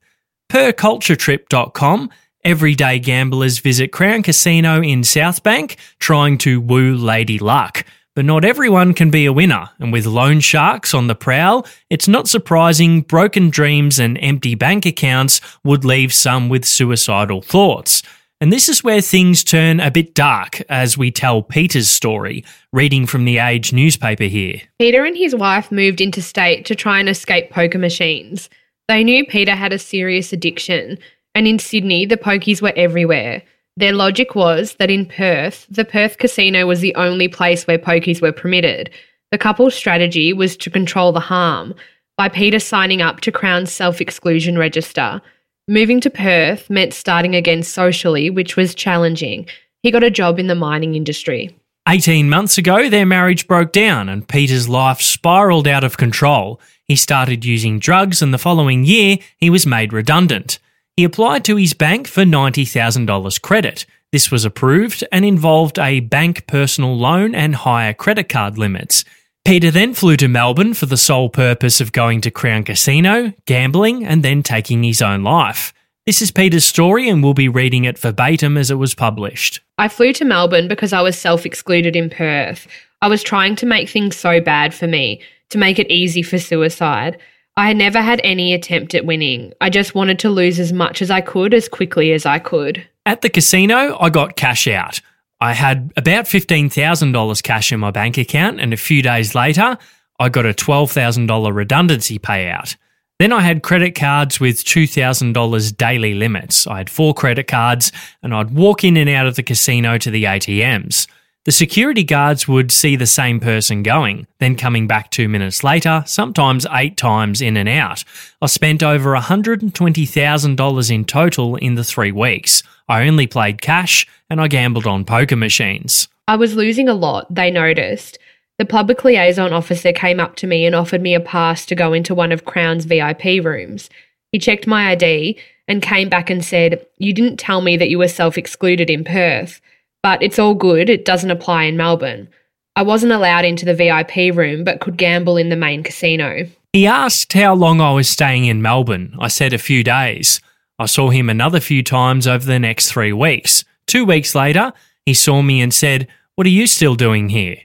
Per 0.50 0.74
culturetrip.com, 0.74 2.09
everyday 2.43 3.00
gamblers 3.00 3.59
visit 3.59 3.93
Crown 3.93 4.21
Casino 4.21 4.81
in 4.81 5.03
Southbank 5.03 5.77
trying 5.98 6.38
to 6.39 6.59
woo 6.59 6.93
Lady 6.93 7.39
Luck. 7.39 7.86
But 8.15 8.25
not 8.25 8.43
everyone 8.43 8.93
can 8.93 9.11
be 9.11 9.25
a 9.25 9.33
winner, 9.33 9.69
and 9.79 9.93
with 9.93 10.05
loan 10.05 10.39
sharks 10.39 10.93
on 10.93 11.07
the 11.07 11.15
prowl, 11.15 11.65
it's 11.89 12.07
not 12.07 12.27
surprising 12.27 13.01
broken 13.01 13.49
dreams 13.49 13.99
and 13.99 14.17
empty 14.21 14.55
bank 14.55 14.85
accounts 14.85 15.39
would 15.63 15.85
leave 15.85 16.13
some 16.13 16.49
with 16.49 16.65
suicidal 16.65 17.41
thoughts. 17.41 18.01
And 18.41 18.53
this 18.53 18.69
is 18.69 18.83
where 18.83 19.01
things 19.01 19.43
turn 19.43 19.79
a 19.79 19.91
bit 19.91 20.15
dark 20.15 20.61
as 20.69 20.97
we 20.97 21.11
tell 21.11 21.43
Peter's 21.43 21.89
story, 21.89 22.45
reading 22.71 23.05
from 23.05 23.25
the 23.25 23.37
Age 23.37 23.73
newspaper 23.73 24.23
here. 24.23 24.61
Peter 24.79 25.03
and 25.03 25.17
his 25.17 25.35
wife 25.35 25.71
moved 25.71 25.99
interstate 25.99 26.65
to 26.65 26.75
try 26.75 26.99
and 26.99 27.09
escape 27.09 27.49
poker 27.51 27.77
machines. 27.77 28.49
They 28.87 29.03
knew 29.03 29.25
Peter 29.25 29.55
had 29.55 29.73
a 29.73 29.79
serious 29.79 30.31
addiction, 30.31 30.97
and 31.35 31.47
in 31.47 31.59
Sydney, 31.59 32.05
the 32.05 32.17
pokies 32.17 32.61
were 32.61 32.73
everywhere. 32.75 33.43
Their 33.79 33.93
logic 33.93 34.36
was 34.36 34.74
that 34.74 34.91
in 34.91 35.05
Perth, 35.05 35.65
the 35.69 35.86
Perth 35.86 36.17
casino 36.17 36.67
was 36.67 36.81
the 36.81 36.93
only 36.95 37.29
place 37.29 37.65
where 37.65 37.77
pokies 37.77 38.21
were 38.21 38.33
permitted. 38.33 38.89
The 39.31 39.38
couple's 39.38 39.74
strategy 39.74 40.33
was 40.33 40.57
to 40.57 40.69
control 40.69 41.13
the 41.13 41.21
harm 41.21 41.74
by 42.17 42.27
Peter 42.27 42.59
signing 42.59 43.01
up 43.01 43.21
to 43.21 43.31
Crown's 43.31 43.71
self 43.71 44.01
exclusion 44.01 44.57
register. 44.57 45.21
Moving 45.69 46.01
to 46.01 46.09
Perth 46.09 46.69
meant 46.69 46.93
starting 46.93 47.38
again 47.38 47.63
socially, 47.63 48.29
which 48.29 48.57
was 48.57 48.75
challenging. 48.75 49.48
He 49.81 49.91
got 49.91 50.03
a 50.03 50.12
job 50.12 50.39
in 50.39 50.48
the 50.48 50.55
mining 50.55 50.95
industry. 50.95 51.57
18 51.88 52.29
months 52.29 52.57
ago, 52.57 52.89
their 52.89 53.05
marriage 53.05 53.48
broke 53.48 53.71
down 53.71 54.09
and 54.09 54.27
Peter's 54.27 54.67
life 54.67 55.00
spiraled 55.00 55.69
out 55.69 55.86
of 55.86 55.95
control. 55.95 56.59
He 56.83 56.98
started 56.98 57.45
using 57.45 57.79
drugs, 57.79 58.21
and 58.21 58.33
the 58.33 58.38
following 58.38 58.83
year, 58.83 59.19
he 59.38 59.50
was 59.50 59.65
made 59.65 59.93
redundant. 59.93 60.59
He 60.99 61.05
applied 61.05 61.45
to 61.45 61.55
his 61.55 61.73
bank 61.73 62.09
for 62.09 62.23
$90,000 62.23 63.41
credit. 63.41 63.85
This 64.11 64.29
was 64.31 64.43
approved 64.43 65.01
and 65.13 65.23
involved 65.23 65.79
a 65.79 66.01
bank 66.01 66.45
personal 66.45 66.97
loan 66.97 67.33
and 67.33 67.55
higher 67.55 67.93
credit 67.93 68.27
card 68.27 68.57
limits. 68.57 69.05
Peter 69.45 69.71
then 69.71 69.93
flew 69.93 70.17
to 70.17 70.27
Melbourne 70.27 70.73
for 70.73 70.87
the 70.87 70.97
sole 70.97 71.29
purpose 71.29 71.79
of 71.79 71.93
going 71.93 72.19
to 72.19 72.31
Crown 72.31 72.65
Casino, 72.65 73.31
gambling, 73.45 74.05
and 74.05 74.23
then 74.23 74.43
taking 74.43 74.83
his 74.83 75.01
own 75.01 75.23
life. 75.23 75.73
This 76.05 76.21
is 76.21 76.31
Peter's 76.31 76.65
story, 76.65 77.07
and 77.07 77.23
we'll 77.23 77.33
be 77.33 77.47
reading 77.47 77.85
it 77.85 77.97
verbatim 77.97 78.57
as 78.57 78.69
it 78.69 78.75
was 78.75 78.93
published. 78.93 79.61
I 79.77 79.87
flew 79.87 80.11
to 80.11 80.25
Melbourne 80.25 80.67
because 80.67 80.91
I 80.91 80.99
was 80.99 81.17
self 81.17 81.45
excluded 81.45 81.95
in 81.95 82.09
Perth. 82.09 82.67
I 83.01 83.07
was 83.07 83.23
trying 83.23 83.55
to 83.55 83.65
make 83.65 83.87
things 83.87 84.17
so 84.17 84.41
bad 84.41 84.73
for 84.73 84.85
me, 84.85 85.21
to 85.51 85.57
make 85.57 85.79
it 85.79 85.89
easy 85.89 86.23
for 86.23 86.37
suicide. 86.37 87.17
I 87.59 87.73
never 87.73 88.01
had 88.01 88.21
any 88.23 88.53
attempt 88.53 88.95
at 88.95 89.05
winning. 89.05 89.51
I 89.59 89.69
just 89.69 89.93
wanted 89.93 90.17
to 90.19 90.29
lose 90.29 90.61
as 90.61 90.71
much 90.71 91.01
as 91.01 91.11
I 91.11 91.19
could 91.19 91.53
as 91.53 91.67
quickly 91.67 92.13
as 92.13 92.25
I 92.25 92.39
could. 92.39 92.87
At 93.05 93.21
the 93.21 93.29
casino, 93.29 93.97
I 93.99 94.09
got 94.09 94.37
cash 94.37 94.65
out. 94.65 95.01
I 95.41 95.51
had 95.51 95.91
about 95.97 96.23
$15,000 96.23 97.43
cash 97.43 97.73
in 97.73 97.81
my 97.81 97.91
bank 97.91 98.17
account, 98.17 98.61
and 98.61 98.71
a 98.71 98.77
few 98.77 99.01
days 99.01 99.35
later, 99.35 99.77
I 100.21 100.29
got 100.29 100.45
a 100.45 100.53
$12,000 100.53 101.53
redundancy 101.53 102.17
payout. 102.17 102.77
Then 103.19 103.33
I 103.33 103.41
had 103.41 103.61
credit 103.61 103.93
cards 103.93 104.39
with 104.39 104.63
$2,000 104.63 105.75
daily 105.75 106.13
limits. 106.13 106.65
I 106.65 106.77
had 106.77 106.89
four 106.89 107.13
credit 107.13 107.47
cards, 107.47 107.91
and 108.23 108.33
I'd 108.33 108.51
walk 108.51 108.85
in 108.85 108.95
and 108.95 109.09
out 109.09 109.27
of 109.27 109.35
the 109.35 109.43
casino 109.43 109.97
to 109.97 110.09
the 110.09 110.23
ATMs. 110.23 111.07
The 111.46 111.53
security 111.53 112.03
guards 112.03 112.50
would 112.50 112.69
see 112.69 112.98
the 112.98 113.05
same 113.05 113.39
person 113.39 113.81
going, 113.81 114.27
then 114.39 114.55
coming 114.55 114.88
back 114.88 115.10
two 115.10 115.29
minutes 115.29 115.63
later, 115.63 116.03
sometimes 116.05 116.65
eight 116.72 116.98
times 116.98 117.41
in 117.41 117.55
and 117.55 117.69
out. 117.69 118.03
I 118.41 118.48
spent 118.48 118.84
over 118.84 119.15
$120,000 119.15 120.91
in 120.91 121.05
total 121.05 121.55
in 121.55 121.75
the 121.75 121.84
three 121.84 122.12
weeks. 122.12 122.62
I 122.89 123.08
only 123.08 123.25
played 123.25 123.62
cash 123.62 124.05
and 124.29 124.41
I 124.41 124.50
gambled 124.50 124.86
on 124.86 125.05
poker 125.05 125.38
machines. 125.38 126.10
I 126.27 126.36
was 126.36 126.55
losing 126.55 126.89
a 126.89 126.93
lot, 126.93 127.34
they 127.34 127.50
noticed. 127.50 128.19
The 128.58 128.65
public 128.65 129.05
liaison 129.05 129.53
officer 129.53 129.93
came 129.93 130.19
up 130.19 130.36
to 130.38 130.48
me 130.48 130.65
and 130.65 130.75
offered 130.75 131.01
me 131.01 131.15
a 131.15 131.22
pass 131.22 131.65
to 131.67 131.75
go 131.75 131.93
into 131.93 132.13
one 132.13 132.34
of 132.34 132.43
Crown's 132.43 132.84
VIP 132.84 133.43
rooms. 133.43 133.89
He 134.34 134.39
checked 134.39 134.67
my 134.67 134.89
ID 134.89 135.39
and 135.69 135.81
came 135.81 136.10
back 136.10 136.29
and 136.29 136.43
said, 136.43 136.86
You 136.98 137.13
didn't 137.13 137.38
tell 137.38 137.62
me 137.62 137.77
that 137.77 137.89
you 137.89 137.98
were 137.98 138.10
self 138.10 138.38
excluded 138.38 138.89
in 138.89 139.05
Perth. 139.05 139.62
But 140.01 140.23
it's 140.23 140.39
all 140.39 140.55
good, 140.55 140.89
it 140.89 141.05
doesn't 141.05 141.31
apply 141.31 141.63
in 141.63 141.77
Melbourne. 141.77 142.29
I 142.75 142.83
wasn't 142.83 143.11
allowed 143.11 143.45
into 143.45 143.65
the 143.65 143.73
VIP 143.73 144.35
room, 144.35 144.63
but 144.63 144.79
could 144.79 144.97
gamble 144.97 145.37
in 145.37 145.49
the 145.49 145.55
main 145.55 145.83
casino. 145.83 146.47
He 146.71 146.87
asked 146.87 147.33
how 147.33 147.55
long 147.55 147.81
I 147.81 147.91
was 147.91 148.07
staying 148.07 148.45
in 148.45 148.61
Melbourne. 148.61 149.15
I 149.19 149.27
said 149.27 149.53
a 149.53 149.57
few 149.57 149.83
days. 149.83 150.39
I 150.77 150.85
saw 150.85 151.09
him 151.09 151.29
another 151.29 151.59
few 151.59 151.83
times 151.83 152.27
over 152.27 152.45
the 152.45 152.59
next 152.59 152.91
three 152.91 153.11
weeks. 153.11 153.65
Two 153.87 154.05
weeks 154.05 154.33
later, 154.33 154.71
he 155.05 155.13
saw 155.13 155.41
me 155.41 155.59
and 155.59 155.73
said, 155.73 156.07
What 156.35 156.47
are 156.47 156.51
you 156.51 156.67
still 156.67 156.95
doing 156.95 157.29
here? 157.29 157.57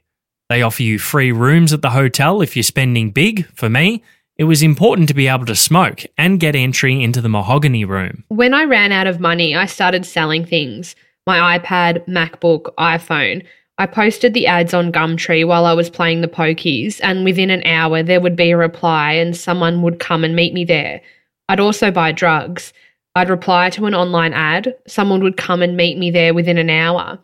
They 0.48 0.62
offer 0.62 0.82
you 0.82 0.98
free 0.98 1.30
rooms 1.30 1.72
at 1.72 1.82
the 1.82 1.90
hotel 1.90 2.42
if 2.42 2.56
you're 2.56 2.62
spending 2.62 3.10
big. 3.10 3.46
For 3.54 3.68
me, 3.68 4.02
it 4.36 4.44
was 4.44 4.62
important 4.62 5.08
to 5.08 5.14
be 5.14 5.28
able 5.28 5.46
to 5.46 5.54
smoke 5.54 6.04
and 6.18 6.40
get 6.40 6.56
entry 6.56 7.02
into 7.02 7.20
the 7.20 7.28
mahogany 7.28 7.84
room. 7.84 8.24
When 8.28 8.52
I 8.52 8.64
ran 8.64 8.90
out 8.90 9.06
of 9.06 9.20
money, 9.20 9.54
I 9.54 9.66
started 9.66 10.04
selling 10.04 10.44
things 10.44 10.96
my 11.26 11.58
iPad, 11.58 12.06
MacBook, 12.06 12.74
iPhone. 12.76 13.44
I 13.78 13.86
posted 13.86 14.34
the 14.34 14.46
ads 14.46 14.72
on 14.72 14.92
Gumtree 14.92 15.46
while 15.46 15.66
I 15.66 15.72
was 15.72 15.90
playing 15.90 16.20
the 16.20 16.28
pokies, 16.28 17.00
and 17.02 17.24
within 17.24 17.50
an 17.50 17.66
hour 17.66 18.02
there 18.02 18.20
would 18.20 18.36
be 18.36 18.50
a 18.50 18.56
reply 18.56 19.12
and 19.12 19.36
someone 19.36 19.82
would 19.82 19.98
come 19.98 20.22
and 20.22 20.36
meet 20.36 20.54
me 20.54 20.64
there. 20.64 21.00
I'd 21.48 21.60
also 21.60 21.90
buy 21.90 22.12
drugs. 22.12 22.72
I'd 23.16 23.30
reply 23.30 23.70
to 23.70 23.86
an 23.86 23.94
online 23.94 24.32
ad. 24.32 24.74
Someone 24.86 25.22
would 25.22 25.36
come 25.36 25.62
and 25.62 25.76
meet 25.76 25.98
me 25.98 26.10
there 26.10 26.34
within 26.34 26.58
an 26.58 26.70
hour. 26.70 27.18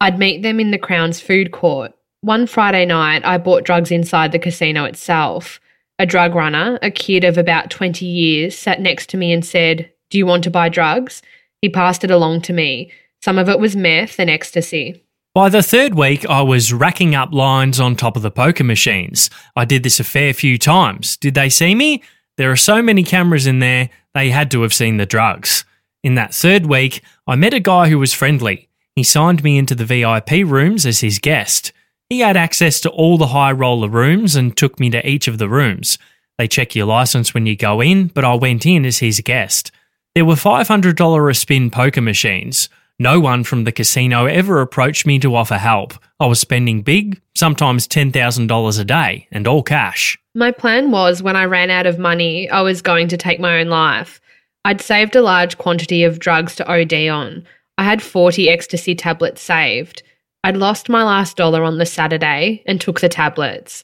I'd 0.00 0.18
meet 0.18 0.42
them 0.42 0.58
in 0.58 0.70
the 0.70 0.78
Crown's 0.78 1.20
food 1.20 1.52
court. 1.52 1.92
One 2.22 2.46
Friday 2.46 2.84
night, 2.84 3.22
I 3.24 3.38
bought 3.38 3.64
drugs 3.64 3.90
inside 3.90 4.32
the 4.32 4.38
casino 4.38 4.84
itself. 4.84 5.60
A 5.98 6.06
drug 6.06 6.34
runner, 6.34 6.78
a 6.82 6.90
kid 6.90 7.24
of 7.24 7.38
about 7.38 7.70
20 7.70 8.06
years, 8.06 8.58
sat 8.58 8.80
next 8.80 9.08
to 9.10 9.16
me 9.16 9.32
and 9.32 9.44
said, 9.44 9.90
Do 10.10 10.18
you 10.18 10.26
want 10.26 10.42
to 10.44 10.50
buy 10.50 10.68
drugs? 10.68 11.22
He 11.60 11.68
passed 11.68 12.02
it 12.02 12.10
along 12.10 12.42
to 12.42 12.52
me. 12.52 12.90
Some 13.24 13.38
of 13.38 13.48
it 13.48 13.60
was 13.60 13.76
meth 13.76 14.18
and 14.18 14.28
ecstasy. 14.28 15.04
By 15.34 15.48
the 15.48 15.62
third 15.62 15.94
week, 15.94 16.26
I 16.28 16.42
was 16.42 16.72
racking 16.72 17.14
up 17.14 17.32
lines 17.32 17.80
on 17.80 17.96
top 17.96 18.16
of 18.16 18.22
the 18.22 18.30
poker 18.30 18.64
machines. 18.64 19.30
I 19.56 19.64
did 19.64 19.82
this 19.82 20.00
a 20.00 20.04
fair 20.04 20.34
few 20.34 20.58
times. 20.58 21.16
Did 21.16 21.34
they 21.34 21.48
see 21.48 21.74
me? 21.74 22.02
There 22.36 22.50
are 22.50 22.56
so 22.56 22.82
many 22.82 23.02
cameras 23.02 23.46
in 23.46 23.60
there, 23.60 23.90
they 24.14 24.30
had 24.30 24.50
to 24.50 24.62
have 24.62 24.74
seen 24.74 24.96
the 24.96 25.06
drugs. 25.06 25.64
In 26.02 26.16
that 26.16 26.34
third 26.34 26.66
week, 26.66 27.02
I 27.26 27.36
met 27.36 27.54
a 27.54 27.60
guy 27.60 27.88
who 27.88 27.98
was 27.98 28.12
friendly. 28.12 28.68
He 28.96 29.04
signed 29.04 29.42
me 29.42 29.56
into 29.56 29.74
the 29.74 29.84
VIP 29.84 30.44
rooms 30.44 30.84
as 30.84 31.00
his 31.00 31.18
guest. 31.18 31.72
He 32.10 32.20
had 32.20 32.36
access 32.36 32.80
to 32.80 32.90
all 32.90 33.16
the 33.16 33.28
high 33.28 33.52
roller 33.52 33.88
rooms 33.88 34.34
and 34.34 34.54
took 34.54 34.80
me 34.80 34.90
to 34.90 35.08
each 35.08 35.28
of 35.28 35.38
the 35.38 35.48
rooms. 35.48 35.96
They 36.38 36.48
check 36.48 36.74
your 36.74 36.86
license 36.86 37.32
when 37.32 37.46
you 37.46 37.56
go 37.56 37.80
in, 37.80 38.08
but 38.08 38.24
I 38.24 38.34
went 38.34 38.66
in 38.66 38.84
as 38.84 38.98
his 38.98 39.20
guest. 39.20 39.70
There 40.14 40.24
were 40.24 40.34
$500 40.34 41.30
a 41.30 41.34
spin 41.34 41.70
poker 41.70 42.02
machines. 42.02 42.68
No 42.98 43.20
one 43.20 43.44
from 43.44 43.64
the 43.64 43.72
casino 43.72 44.26
ever 44.26 44.60
approached 44.60 45.06
me 45.06 45.18
to 45.20 45.34
offer 45.34 45.58
help. 45.58 45.94
I 46.20 46.26
was 46.26 46.38
spending 46.38 46.82
big, 46.82 47.20
sometimes 47.34 47.88
$10,000 47.88 48.80
a 48.80 48.84
day, 48.84 49.26
and 49.32 49.48
all 49.48 49.62
cash. 49.62 50.18
My 50.34 50.50
plan 50.50 50.90
was 50.90 51.22
when 51.22 51.36
I 51.36 51.44
ran 51.46 51.70
out 51.70 51.86
of 51.86 51.98
money, 51.98 52.48
I 52.48 52.60
was 52.60 52.80
going 52.80 53.08
to 53.08 53.16
take 53.16 53.40
my 53.40 53.60
own 53.60 53.68
life. 53.68 54.20
I'd 54.64 54.80
saved 54.80 55.16
a 55.16 55.22
large 55.22 55.58
quantity 55.58 56.04
of 56.04 56.20
drugs 56.20 56.54
to 56.56 56.72
OD 56.72 57.08
on. 57.08 57.44
I 57.78 57.84
had 57.84 58.02
40 58.02 58.48
ecstasy 58.48 58.94
tablets 58.94 59.42
saved. 59.42 60.02
I'd 60.44 60.56
lost 60.56 60.88
my 60.88 61.02
last 61.02 61.36
dollar 61.36 61.64
on 61.64 61.78
the 61.78 61.86
Saturday 61.86 62.62
and 62.66 62.80
took 62.80 63.00
the 63.00 63.08
tablets. 63.08 63.82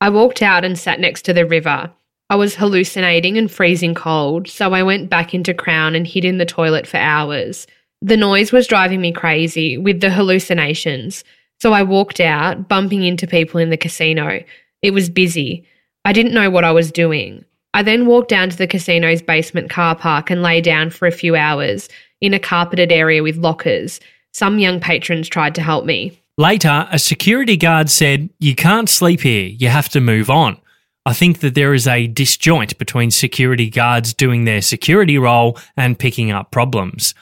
I 0.00 0.10
walked 0.10 0.42
out 0.42 0.64
and 0.64 0.78
sat 0.78 1.00
next 1.00 1.22
to 1.22 1.32
the 1.32 1.46
river. 1.46 1.90
I 2.28 2.36
was 2.36 2.56
hallucinating 2.56 3.38
and 3.38 3.50
freezing 3.50 3.94
cold, 3.94 4.48
so 4.48 4.72
I 4.74 4.82
went 4.82 5.08
back 5.08 5.32
into 5.32 5.54
Crown 5.54 5.94
and 5.94 6.06
hid 6.06 6.24
in 6.24 6.38
the 6.38 6.44
toilet 6.44 6.86
for 6.86 6.96
hours. 6.96 7.66
The 8.02 8.16
noise 8.16 8.52
was 8.52 8.66
driving 8.66 9.00
me 9.00 9.12
crazy 9.12 9.78
with 9.78 10.00
the 10.00 10.10
hallucinations, 10.10 11.24
so 11.60 11.72
I 11.72 11.82
walked 11.82 12.20
out, 12.20 12.68
bumping 12.68 13.02
into 13.02 13.26
people 13.26 13.58
in 13.58 13.70
the 13.70 13.76
casino. 13.76 14.42
It 14.82 14.92
was 14.92 15.08
busy. 15.08 15.66
I 16.04 16.12
didn't 16.12 16.34
know 16.34 16.50
what 16.50 16.64
I 16.64 16.72
was 16.72 16.92
doing. 16.92 17.44
I 17.72 17.82
then 17.82 18.06
walked 18.06 18.28
down 18.28 18.50
to 18.50 18.56
the 18.56 18.66
casino's 18.66 19.22
basement 19.22 19.70
car 19.70 19.94
park 19.94 20.30
and 20.30 20.42
lay 20.42 20.60
down 20.60 20.90
for 20.90 21.06
a 21.06 21.12
few 21.12 21.36
hours 21.36 21.88
in 22.20 22.34
a 22.34 22.38
carpeted 22.38 22.92
area 22.92 23.22
with 23.22 23.36
lockers. 23.36 24.00
Some 24.32 24.58
young 24.58 24.80
patrons 24.80 25.28
tried 25.28 25.54
to 25.54 25.62
help 25.62 25.84
me. 25.84 26.20
Later, 26.38 26.86
a 26.90 26.98
security 26.98 27.56
guard 27.56 27.88
said, 27.88 28.28
You 28.38 28.54
can't 28.54 28.90
sleep 28.90 29.20
here, 29.20 29.46
you 29.46 29.68
have 29.68 29.88
to 29.90 30.00
move 30.00 30.28
on. 30.28 30.58
I 31.06 31.12
think 31.12 31.40
that 31.40 31.54
there 31.54 31.72
is 31.72 31.86
a 31.86 32.06
disjoint 32.08 32.76
between 32.78 33.10
security 33.10 33.70
guards 33.70 34.12
doing 34.12 34.44
their 34.44 34.60
security 34.60 35.18
role 35.18 35.58
and 35.76 35.98
picking 35.98 36.30
up 36.30 36.50
problems. 36.50 37.14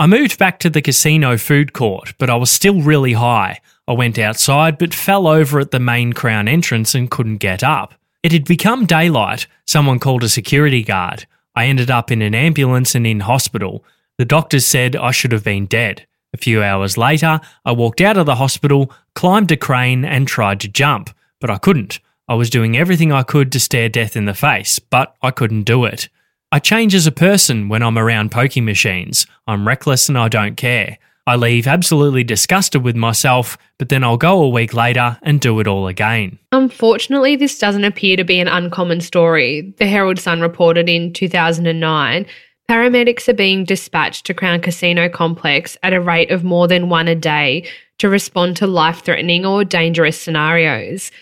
I 0.00 0.06
moved 0.06 0.38
back 0.38 0.58
to 0.60 0.70
the 0.70 0.80
casino 0.80 1.36
food 1.36 1.74
court, 1.74 2.14
but 2.16 2.30
I 2.30 2.36
was 2.36 2.50
still 2.50 2.80
really 2.80 3.12
high. 3.12 3.60
I 3.86 3.92
went 3.92 4.18
outside 4.18 4.78
but 4.78 4.94
fell 4.94 5.26
over 5.26 5.60
at 5.60 5.72
the 5.72 5.78
main 5.78 6.14
crown 6.14 6.48
entrance 6.48 6.94
and 6.94 7.10
couldn't 7.10 7.36
get 7.36 7.62
up. 7.62 7.92
It 8.22 8.32
had 8.32 8.46
become 8.46 8.86
daylight. 8.86 9.46
Someone 9.66 9.98
called 9.98 10.24
a 10.24 10.30
security 10.30 10.82
guard. 10.82 11.26
I 11.54 11.66
ended 11.66 11.90
up 11.90 12.10
in 12.10 12.22
an 12.22 12.34
ambulance 12.34 12.94
and 12.94 13.06
in 13.06 13.20
hospital. 13.20 13.84
The 14.16 14.24
doctors 14.24 14.64
said 14.64 14.96
I 14.96 15.10
should 15.10 15.32
have 15.32 15.44
been 15.44 15.66
dead. 15.66 16.06
A 16.32 16.38
few 16.38 16.62
hours 16.62 16.96
later, 16.96 17.38
I 17.66 17.72
walked 17.72 18.00
out 18.00 18.16
of 18.16 18.24
the 18.24 18.36
hospital, 18.36 18.90
climbed 19.14 19.52
a 19.52 19.56
crane, 19.58 20.06
and 20.06 20.26
tried 20.26 20.60
to 20.60 20.68
jump, 20.68 21.10
but 21.42 21.50
I 21.50 21.58
couldn't. 21.58 22.00
I 22.26 22.36
was 22.36 22.48
doing 22.48 22.74
everything 22.74 23.12
I 23.12 23.22
could 23.22 23.52
to 23.52 23.60
stare 23.60 23.90
death 23.90 24.16
in 24.16 24.24
the 24.24 24.32
face, 24.32 24.78
but 24.78 25.14
I 25.20 25.30
couldn't 25.30 25.64
do 25.64 25.84
it. 25.84 26.08
I 26.52 26.58
change 26.58 26.96
as 26.96 27.06
a 27.06 27.12
person 27.12 27.68
when 27.68 27.80
I'm 27.80 27.96
around 27.96 28.32
poking 28.32 28.64
machines. 28.64 29.24
I'm 29.46 29.68
reckless 29.68 30.08
and 30.08 30.18
I 30.18 30.26
don't 30.26 30.56
care. 30.56 30.98
I 31.24 31.36
leave 31.36 31.68
absolutely 31.68 32.24
disgusted 32.24 32.82
with 32.82 32.96
myself, 32.96 33.56
but 33.78 33.88
then 33.88 34.02
I'll 34.02 34.16
go 34.16 34.42
a 34.42 34.48
week 34.48 34.74
later 34.74 35.16
and 35.22 35.40
do 35.40 35.60
it 35.60 35.68
all 35.68 35.86
again. 35.86 36.40
Unfortunately, 36.50 37.36
this 37.36 37.56
doesn't 37.56 37.84
appear 37.84 38.16
to 38.16 38.24
be 38.24 38.40
an 38.40 38.48
uncommon 38.48 39.00
story. 39.00 39.72
The 39.78 39.86
Herald 39.86 40.18
Sun 40.18 40.40
reported 40.40 40.88
in 40.88 41.12
2009 41.12 42.26
paramedics 42.68 43.28
are 43.28 43.34
being 43.34 43.64
dispatched 43.64 44.26
to 44.26 44.34
Crown 44.34 44.60
Casino 44.60 45.08
Complex 45.08 45.76
at 45.84 45.92
a 45.92 46.00
rate 46.00 46.32
of 46.32 46.42
more 46.42 46.66
than 46.66 46.88
one 46.88 47.06
a 47.06 47.14
day 47.14 47.68
to 47.98 48.08
respond 48.08 48.56
to 48.56 48.66
life 48.66 49.04
threatening 49.04 49.46
or 49.46 49.64
dangerous 49.64 50.20
scenarios. 50.20 51.12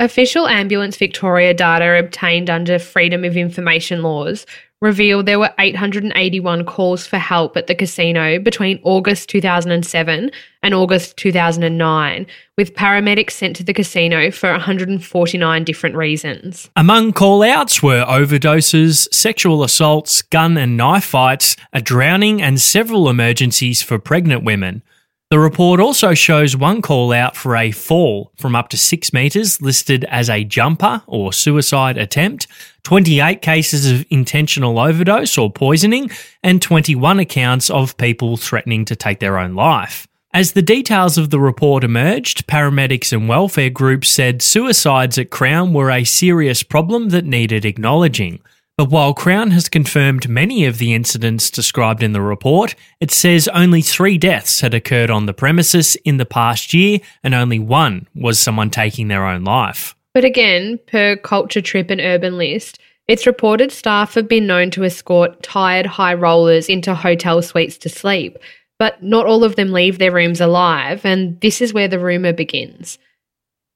Official 0.00 0.46
Ambulance 0.46 0.96
Victoria 0.96 1.52
data 1.52 1.98
obtained 1.98 2.48
under 2.48 2.78
Freedom 2.78 3.24
of 3.24 3.36
Information 3.36 4.04
laws 4.04 4.46
revealed 4.80 5.26
there 5.26 5.38
were 5.38 5.52
881 5.58 6.64
calls 6.64 7.06
for 7.06 7.18
help 7.18 7.56
at 7.56 7.66
the 7.66 7.74
casino 7.74 8.38
between 8.38 8.78
August 8.82 9.28
2007 9.28 10.30
and 10.62 10.74
August 10.74 11.16
2009, 11.16 12.26
with 12.56 12.74
paramedics 12.74 13.32
sent 13.32 13.56
to 13.56 13.64
the 13.64 13.72
casino 13.72 14.30
for 14.30 14.50
149 14.50 15.64
different 15.64 15.96
reasons. 15.96 16.70
Among 16.76 17.12
call 17.12 17.42
outs 17.42 17.82
were 17.82 18.04
overdoses, 18.04 19.12
sexual 19.12 19.62
assaults, 19.64 20.22
gun 20.22 20.56
and 20.56 20.76
knife 20.76 21.04
fights, 21.04 21.56
a 21.72 21.80
drowning, 21.80 22.40
and 22.40 22.60
several 22.60 23.08
emergencies 23.08 23.82
for 23.82 23.98
pregnant 23.98 24.44
women. 24.44 24.82
The 25.30 25.38
report 25.38 25.78
also 25.78 26.14
shows 26.14 26.56
one 26.56 26.80
call 26.80 27.12
out 27.12 27.36
for 27.36 27.54
a 27.54 27.70
fall 27.70 28.32
from 28.38 28.56
up 28.56 28.70
to 28.70 28.78
six 28.78 29.12
metres 29.12 29.60
listed 29.60 30.04
as 30.04 30.30
a 30.30 30.42
jumper 30.42 31.02
or 31.06 31.34
suicide 31.34 31.98
attempt, 31.98 32.46
28 32.84 33.42
cases 33.42 33.90
of 33.90 34.06
intentional 34.08 34.78
overdose 34.78 35.36
or 35.36 35.52
poisoning, 35.52 36.10
and 36.42 36.62
21 36.62 37.18
accounts 37.18 37.68
of 37.68 37.94
people 37.98 38.38
threatening 38.38 38.86
to 38.86 38.96
take 38.96 39.20
their 39.20 39.38
own 39.38 39.54
life. 39.54 40.08
As 40.32 40.52
the 40.52 40.62
details 40.62 41.18
of 41.18 41.28
the 41.28 41.40
report 41.40 41.84
emerged, 41.84 42.46
paramedics 42.46 43.12
and 43.12 43.28
welfare 43.28 43.68
groups 43.68 44.08
said 44.08 44.40
suicides 44.40 45.18
at 45.18 45.28
Crown 45.28 45.74
were 45.74 45.90
a 45.90 46.04
serious 46.04 46.62
problem 46.62 47.10
that 47.10 47.26
needed 47.26 47.66
acknowledging. 47.66 48.40
But 48.78 48.90
while 48.90 49.12
Crown 49.12 49.50
has 49.50 49.68
confirmed 49.68 50.28
many 50.28 50.64
of 50.64 50.78
the 50.78 50.94
incidents 50.94 51.50
described 51.50 52.00
in 52.00 52.12
the 52.12 52.22
report, 52.22 52.76
it 53.00 53.10
says 53.10 53.48
only 53.48 53.82
three 53.82 54.16
deaths 54.16 54.60
had 54.60 54.72
occurred 54.72 55.10
on 55.10 55.26
the 55.26 55.34
premises 55.34 55.96
in 56.04 56.18
the 56.18 56.24
past 56.24 56.72
year 56.72 57.00
and 57.24 57.34
only 57.34 57.58
one 57.58 58.06
was 58.14 58.38
someone 58.38 58.70
taking 58.70 59.08
their 59.08 59.26
own 59.26 59.42
life. 59.42 59.96
But 60.14 60.24
again, 60.24 60.78
per 60.86 61.16
Culture 61.16 61.60
Trip 61.60 61.90
and 61.90 62.00
Urban 62.00 62.38
List, 62.38 62.78
it's 63.08 63.26
reported 63.26 63.72
staff 63.72 64.14
have 64.14 64.28
been 64.28 64.46
known 64.46 64.70
to 64.70 64.84
escort 64.84 65.42
tired 65.42 65.86
high 65.86 66.14
rollers 66.14 66.68
into 66.68 66.94
hotel 66.94 67.42
suites 67.42 67.78
to 67.78 67.88
sleep, 67.88 68.38
but 68.78 69.02
not 69.02 69.26
all 69.26 69.42
of 69.42 69.56
them 69.56 69.72
leave 69.72 69.98
their 69.98 70.12
rooms 70.12 70.40
alive, 70.40 71.04
and 71.04 71.40
this 71.40 71.60
is 71.60 71.74
where 71.74 71.88
the 71.88 71.98
rumour 71.98 72.32
begins. 72.32 72.96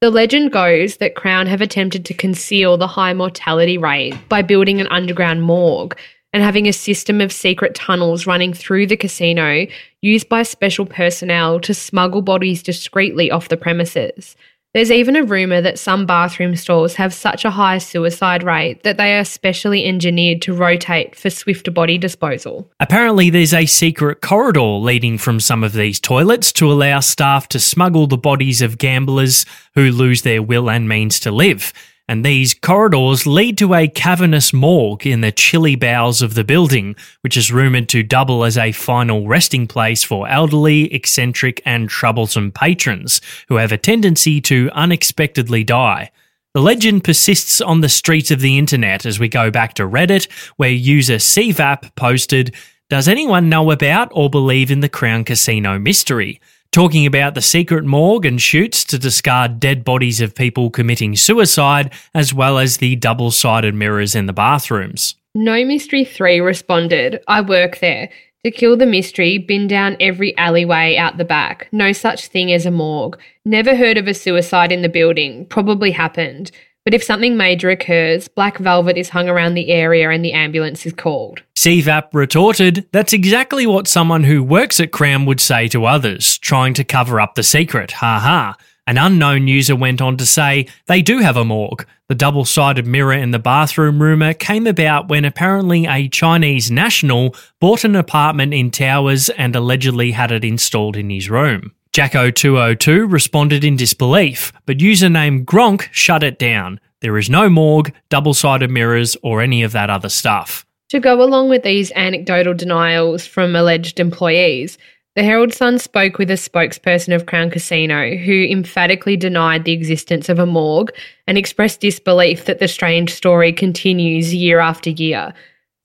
The 0.03 0.11
legend 0.11 0.51
goes 0.51 0.97
that 0.97 1.15
Crown 1.15 1.47
have 1.47 1.61
attempted 1.61 2.05
to 2.07 2.12
conceal 2.12 2.77
the 2.77 2.88
high 2.88 3.12
mortality 3.12 3.79
rate 3.79 4.17
by 4.29 4.43
building 4.43 4.81
an 4.81 4.88
underground 4.88 5.43
morgue 5.43 5.97
and 6.33 6.43
having 6.43 6.67
a 6.67 6.73
system 6.73 7.21
of 7.21 7.31
secret 7.31 7.77
tunnels 7.77 8.27
running 8.27 8.53
through 8.53 8.88
the 8.88 8.97
casino 8.97 9.65
used 10.01 10.29
by 10.29 10.43
special 10.43 10.87
personnel 10.87 11.61
to 11.61 11.73
smuggle 11.73 12.21
bodies 12.21 12.65
discreetly 12.65 13.31
off 13.31 13.49
the 13.49 13.57
premises. 13.57 14.35
There's 14.75 14.91
even 14.91 15.17
a 15.17 15.23
rumour 15.23 15.61
that 15.61 15.79
some 15.79 16.07
bathroom 16.07 16.57
stalls 16.57 16.95
have 16.95 17.13
such 17.13 17.45
a 17.45 17.51
high 17.51 17.77
suicide 17.77 18.43
rate 18.43 18.85
that 18.85 18.97
they 18.97 19.19
are 19.19 19.25
specially 19.25 19.85
engineered 19.85 20.41
to 20.43 20.55
rotate 20.55 21.15
for 21.15 21.29
swifter 21.29 21.71
body 21.71 21.99
disposal. 21.99 22.71
Apparently, 22.81 23.29
there's 23.29 23.53
a 23.53 23.67
secret 23.67 24.23
corridor 24.23 24.63
leading 24.63 25.19
from 25.19 25.41
some 25.41 25.63
of 25.63 25.75
these 25.75 26.01
toilets 26.01 26.53
to 26.53 26.73
allow 26.73 27.01
staff 27.01 27.49
to 27.49 27.61
smuggle 27.61 28.07
the 28.07 28.17
bodies 28.17 28.63
of 28.63 28.79
gamblers 28.79 29.45
who 29.75 29.91
lose 29.91 30.23
their 30.23 30.43
will 30.43 30.71
and 30.71 30.89
means 30.89 31.21
to 31.21 31.31
live. 31.31 31.75
And 32.09 32.25
these 32.25 32.53
corridors 32.53 33.27
lead 33.27 33.57
to 33.59 33.75
a 33.75 33.88
cavernous 33.88 34.53
morgue 34.53 35.07
in 35.07 35.21
the 35.21 35.33
chilly 35.33 35.77
bowels 35.77 36.21
of 36.21 36.35
the 36.35 36.45
building, 36.45 36.97
which 37.21 37.37
is 37.37 37.53
rumoured 37.53 37.88
to 37.91 38.03
double 38.03 38.45
as 38.45 38.59
a 38.59 38.73
final 38.73 39.27
resting 39.27 39.67
place 39.67 40.03
for 40.03 40.29
elderly, 40.29 40.93
eccentric, 40.93 41.62
and 41.65 41.88
troublesome 41.88 42.51
patrons 42.51 43.21
who 43.49 43.57
have 43.57 43.73
a 43.73 43.79
tendency 43.79 44.41
to 44.43 44.69
unexpectedly 44.75 45.65
die. 45.65 46.11
The 46.55 46.61
legend 46.61 47.05
persists 47.05 47.62
on 47.62 47.81
the 47.81 47.88
streets 47.88 48.31
of 48.31 48.41
the 48.41 48.59
internet 48.59 49.07
as 49.07 49.19
we 49.19 49.29
go 49.29 49.51
back 49.51 49.73
to 49.75 49.85
Reddit, 49.85 50.31
where 50.57 50.69
user 50.69 51.17
CVAP 51.17 51.95
posted, 51.95 52.55
Does 52.91 53.09
anyone 53.09 53.49
know 53.49 53.71
about 53.71 54.11
or 54.12 54.29
believe 54.29 54.71
in 54.71 54.81
the 54.81 54.88
Crown 54.91 55.25
Casino 55.25 55.79
mystery? 55.79 56.41
Talking 56.73 57.05
about 57.05 57.35
the 57.35 57.43
secret 57.43 57.85
morgue 57.85 58.25
and 58.25 58.41
chutes 58.41 58.83
to 58.85 58.99
discard 58.99 59.61
dead 59.61 59.85
bodies 59.85 60.21
of 60.21 60.35
people 60.35 60.71
committing 60.71 61.15
suicide, 61.15 61.93
as 62.15 62.35
well 62.35 62.59
as 62.59 62.79
the 62.79 62.97
double 62.97 63.31
sided 63.31 63.75
mirrors 63.75 64.15
in 64.15 64.27
the 64.27 64.33
bathrooms. 64.33 65.15
No 65.35 65.65
Mystery 65.65 66.05
3 66.05 66.41
responded, 66.41 67.23
I 67.29 67.43
work 67.43 67.79
there. 67.79 68.11
To 68.45 68.51
kill 68.51 68.77
the 68.77 68.87
mystery, 68.87 69.39
bin 69.39 69.69
down 69.69 69.97
every 70.01 70.37
alleyway 70.37 70.97
out 70.97 71.17
the 71.17 71.25
back. 71.25 71.69
No 71.71 71.93
such 71.93 72.27
thing 72.27 72.53
as 72.53 72.67
a 72.67 72.73
morgue. 72.73 73.17
Never 73.45 73.77
heard 73.77 73.99
of 73.99 74.09
a 74.09 74.15
suicide 74.15 74.73
in 74.73 74.83
the 74.83 74.89
building. 74.89 75.47
Probably 75.47 75.93
happened. 75.93 76.51
But 76.85 76.95
if 76.95 77.05
something 77.05 77.37
major 77.37 77.71
occurs, 77.71 78.27
black 78.27 78.59
velvet 78.59 78.97
is 78.97 79.09
hung 79.09 79.29
around 79.29 79.55
the 79.55 79.71
area 79.71 80.11
and 80.11 80.25
the 80.25 80.33
ambulance 80.33 80.85
is 80.85 80.92
called. 80.92 81.42
CVAP 81.55 82.09
retorted, 82.12 82.87
That's 82.90 83.12
exactly 83.12 83.66
what 83.66 83.87
someone 83.87 84.25
who 84.25 84.42
works 84.42 84.81
at 84.81 84.90
Crown 84.90 85.25
would 85.27 85.40
say 85.40 85.68
to 85.68 85.85
others, 85.85 86.38
trying 86.38 86.75
to 86.75 86.85
cover 86.85 87.21
up 87.21 87.37
the 87.37 87.45
secret. 87.45 87.92
Ha 87.92 88.18
ha. 88.18 88.57
An 88.88 88.99
unknown 88.99 89.47
user 89.47 89.77
went 89.77 90.03
on 90.03 90.16
to 90.16 90.27
say 90.27 90.66
they 90.87 91.03
do 91.03 91.18
have 91.18 91.37
a 91.37 91.45
morgue. 91.45 91.87
The 92.09 92.16
double 92.16 92.45
sided 92.45 92.85
mirror 92.85 93.12
in 93.12 93.31
the 93.31 93.38
bathroom 93.38 94.03
rumour 94.03 94.35
came 94.35 94.66
about 94.66 95.09
when 95.09 95.25
apparently 95.25 95.87
a 95.87 96.09
Chinese 96.09 96.68
national 96.68 97.37
bought 97.61 97.85
an 97.85 97.95
apartment 97.95 98.55
in 98.55 98.73
Towers 98.73 99.29
and 99.29 99.55
allegedly 99.55 100.11
had 100.11 100.33
it 100.33 100.45
installed 100.45 100.97
in 100.97 101.11
his 101.11 101.31
room. 101.31 101.73
Jacko202 101.92 103.12
responded 103.12 103.64
in 103.64 103.76
disbelief, 103.76 104.50
but 104.64 104.78
username 104.78 105.44
Gronk 105.44 105.88
shut 105.92 106.22
it 106.22 106.38
down. 106.38 106.81
There 107.00 107.18
is 107.18 107.28
no 107.28 107.50
morgue, 107.50 107.92
double 108.09 108.33
sided 108.33 108.70
mirrors, 108.70 109.14
or 109.22 109.42
any 109.42 109.62
of 109.62 109.72
that 109.72 109.90
other 109.90 110.09
stuff. 110.09 110.64
To 110.88 111.00
go 111.00 111.22
along 111.22 111.50
with 111.50 111.64
these 111.64 111.92
anecdotal 111.92 112.55
denials 112.55 113.26
from 113.26 113.55
alleged 113.55 114.00
employees, 114.00 114.78
the 115.16 115.22
Herald 115.22 115.52
Sun 115.52 115.81
spoke 115.81 116.16
with 116.16 116.31
a 116.31 116.35
spokesperson 116.35 117.14
of 117.14 117.26
Crown 117.26 117.50
Casino 117.50 118.16
who 118.16 118.46
emphatically 118.50 119.18
denied 119.18 119.66
the 119.66 119.72
existence 119.72 120.31
of 120.31 120.38
a 120.38 120.46
morgue 120.46 120.92
and 121.26 121.37
expressed 121.37 121.81
disbelief 121.81 122.46
that 122.46 122.59
the 122.59 122.68
strange 122.68 123.12
story 123.12 123.52
continues 123.52 124.35
year 124.35 124.61
after 124.61 124.88
year. 124.88 125.35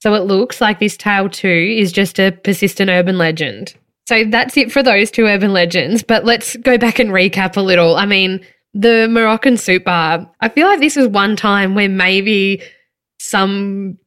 So 0.00 0.14
it 0.14 0.24
looks 0.24 0.62
like 0.62 0.78
this 0.78 0.96
tale 0.96 1.28
too 1.28 1.74
is 1.76 1.92
just 1.92 2.18
a 2.18 2.32
persistent 2.32 2.88
urban 2.88 3.18
legend. 3.18 3.74
So 4.08 4.24
that's 4.24 4.56
it 4.56 4.72
for 4.72 4.82
those 4.82 5.10
two 5.10 5.26
urban 5.26 5.52
legends, 5.52 6.02
but 6.02 6.24
let's 6.24 6.56
go 6.56 6.78
back 6.78 6.98
and 6.98 7.10
recap 7.10 7.58
a 7.58 7.60
little. 7.60 7.96
I 7.96 8.06
mean, 8.06 8.40
the 8.72 9.06
Moroccan 9.10 9.58
soup 9.58 9.84
bar, 9.84 10.26
I 10.40 10.48
feel 10.48 10.66
like 10.66 10.80
this 10.80 10.96
was 10.96 11.08
one 11.08 11.36
time 11.36 11.74
where 11.74 11.90
maybe 11.90 12.62
some 13.20 13.98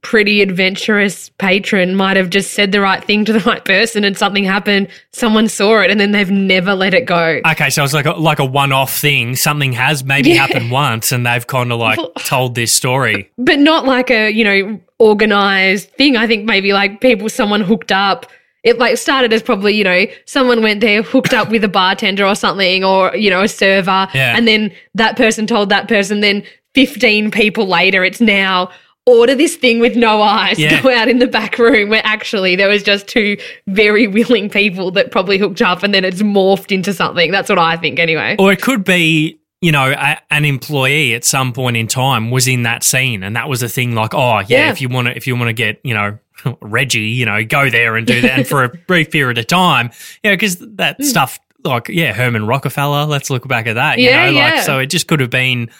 pretty 0.00 0.42
adventurous 0.42 1.28
patron 1.38 1.96
might 1.96 2.16
have 2.16 2.30
just 2.30 2.52
said 2.52 2.70
the 2.70 2.80
right 2.80 3.02
thing 3.02 3.24
to 3.24 3.32
the 3.32 3.40
right 3.40 3.64
person 3.64 4.04
and 4.04 4.16
something 4.16 4.44
happened 4.44 4.88
someone 5.12 5.48
saw 5.48 5.80
it 5.80 5.90
and 5.90 5.98
then 6.00 6.12
they've 6.12 6.30
never 6.30 6.74
let 6.74 6.94
it 6.94 7.04
go 7.06 7.40
Okay, 7.46 7.68
so 7.70 7.82
it's 7.82 7.92
like 7.92 8.06
a, 8.06 8.12
like 8.12 8.38
a 8.38 8.44
one-off 8.44 8.96
thing. 8.96 9.34
Something 9.34 9.72
has 9.72 10.04
maybe 10.04 10.30
Yeah. 10.30 10.46
happened 10.46 10.70
once, 10.70 11.10
and 11.10 11.26
they've 11.26 11.46
kind 11.46 11.72
of 11.72 11.80
like 11.80 11.98
told 12.20 12.54
this 12.54 12.72
story. 12.72 13.28
but 13.38 13.58
not 13.58 13.86
like 13.86 14.08
a 14.08 14.30
you 14.30 14.44
know 14.44 14.80
organized 15.00 15.90
thing 15.90 16.16
i 16.16 16.28
think 16.28 16.44
maybe 16.44 16.72
like 16.72 17.00
people 17.00 17.28
someone 17.28 17.60
hooked 17.60 17.90
up 17.90 18.26
it 18.64 18.78
like 18.78 18.96
started 18.96 19.32
as 19.32 19.42
probably 19.42 19.74
you 19.74 19.84
know 19.84 20.04
someone 20.26 20.62
went 20.62 20.80
there 20.80 21.02
hooked 21.02 21.34
up 21.34 21.50
with 21.50 21.64
a 21.64 21.68
bartender 21.68 22.24
or 22.26 22.34
something 22.34 22.84
or 22.84 23.14
you 23.16 23.28
know 23.30 23.42
a 23.42 23.48
server 23.48 24.08
Yeah. 24.14 24.36
and 24.36 24.46
then 24.46 24.72
that 24.94 25.16
person 25.16 25.46
told 25.46 25.68
that 25.70 25.88
person 25.88 26.20
then 26.20 26.42
15 26.74 27.30
people 27.30 27.66
later 27.66 28.04
it's 28.04 28.20
now 28.20 28.70
order 29.04 29.34
this 29.34 29.56
thing 29.56 29.80
with 29.80 29.96
no 29.96 30.22
eyes 30.22 30.58
Yeah. 30.60 30.80
go 30.80 30.94
out 30.94 31.08
in 31.08 31.18
the 31.18 31.26
back 31.26 31.58
room 31.58 31.88
where 31.90 32.02
actually 32.04 32.54
there 32.54 32.68
was 32.68 32.82
just 32.84 33.08
two 33.08 33.36
very 33.66 34.06
willing 34.06 34.48
people 34.48 34.92
that 34.92 35.10
probably 35.10 35.38
hooked 35.38 35.60
up 35.60 35.82
and 35.82 35.92
then 35.92 36.04
it's 36.04 36.22
morphed 36.22 36.70
into 36.70 36.92
something 36.94 37.32
that's 37.32 37.48
what 37.48 37.58
i 37.58 37.76
think 37.76 37.98
anyway 37.98 38.36
Or 38.38 38.52
it 38.52 38.62
could 38.62 38.84
be, 38.84 39.40
you 39.60 39.70
know, 39.72 39.90
a, 39.92 40.18
an 40.30 40.44
employee 40.44 41.14
at 41.14 41.24
some 41.24 41.52
point 41.52 41.76
in 41.76 41.86
time 41.88 42.30
was 42.32 42.48
in 42.48 42.62
that 42.64 42.82
scene, 42.82 43.22
and 43.22 43.36
that 43.36 43.48
was 43.48 43.62
a 43.62 43.68
thing. 43.68 43.94
Like, 43.94 44.12
oh 44.12 44.40
yeah, 44.40 44.66
Yeah. 44.66 44.70
if 44.72 44.80
you 44.80 44.88
want 44.88 45.06
to, 45.06 45.16
if 45.16 45.28
you 45.28 45.36
want 45.36 45.50
to 45.50 45.52
get, 45.52 45.80
you 45.84 45.94
know, 45.94 46.18
Reggie, 46.60 47.00
you 47.00 47.24
know, 47.26 47.44
go 47.44 47.70
there 47.70 47.96
and 47.96 48.06
do 48.06 48.20
that, 48.22 48.30
and 48.38 48.46
for 48.46 48.64
a 48.64 48.68
brief 48.86 49.10
period 49.10 49.38
of 49.38 49.46
time, 49.46 49.90
yeah, 50.22 50.32
because 50.32 50.58
that 50.58 50.96
Hmm. 50.98 51.02
stuff, 51.04 51.38
like, 51.64 51.88
yeah, 51.88 52.12
Herman 52.12 52.46
Rockefeller. 52.46 53.04
Let's 53.06 53.30
look 53.30 53.46
back 53.48 53.66
at 53.66 53.74
that. 53.74 53.98
You 53.98 54.10
Yeah, 54.10 54.26
know, 54.30 54.32
like, 54.38 54.54
yeah. 54.54 54.62
so 54.62 54.78
it 54.78 54.86
just 54.86 55.06
could 55.08 55.20
have 55.20 55.30
been 55.30 55.70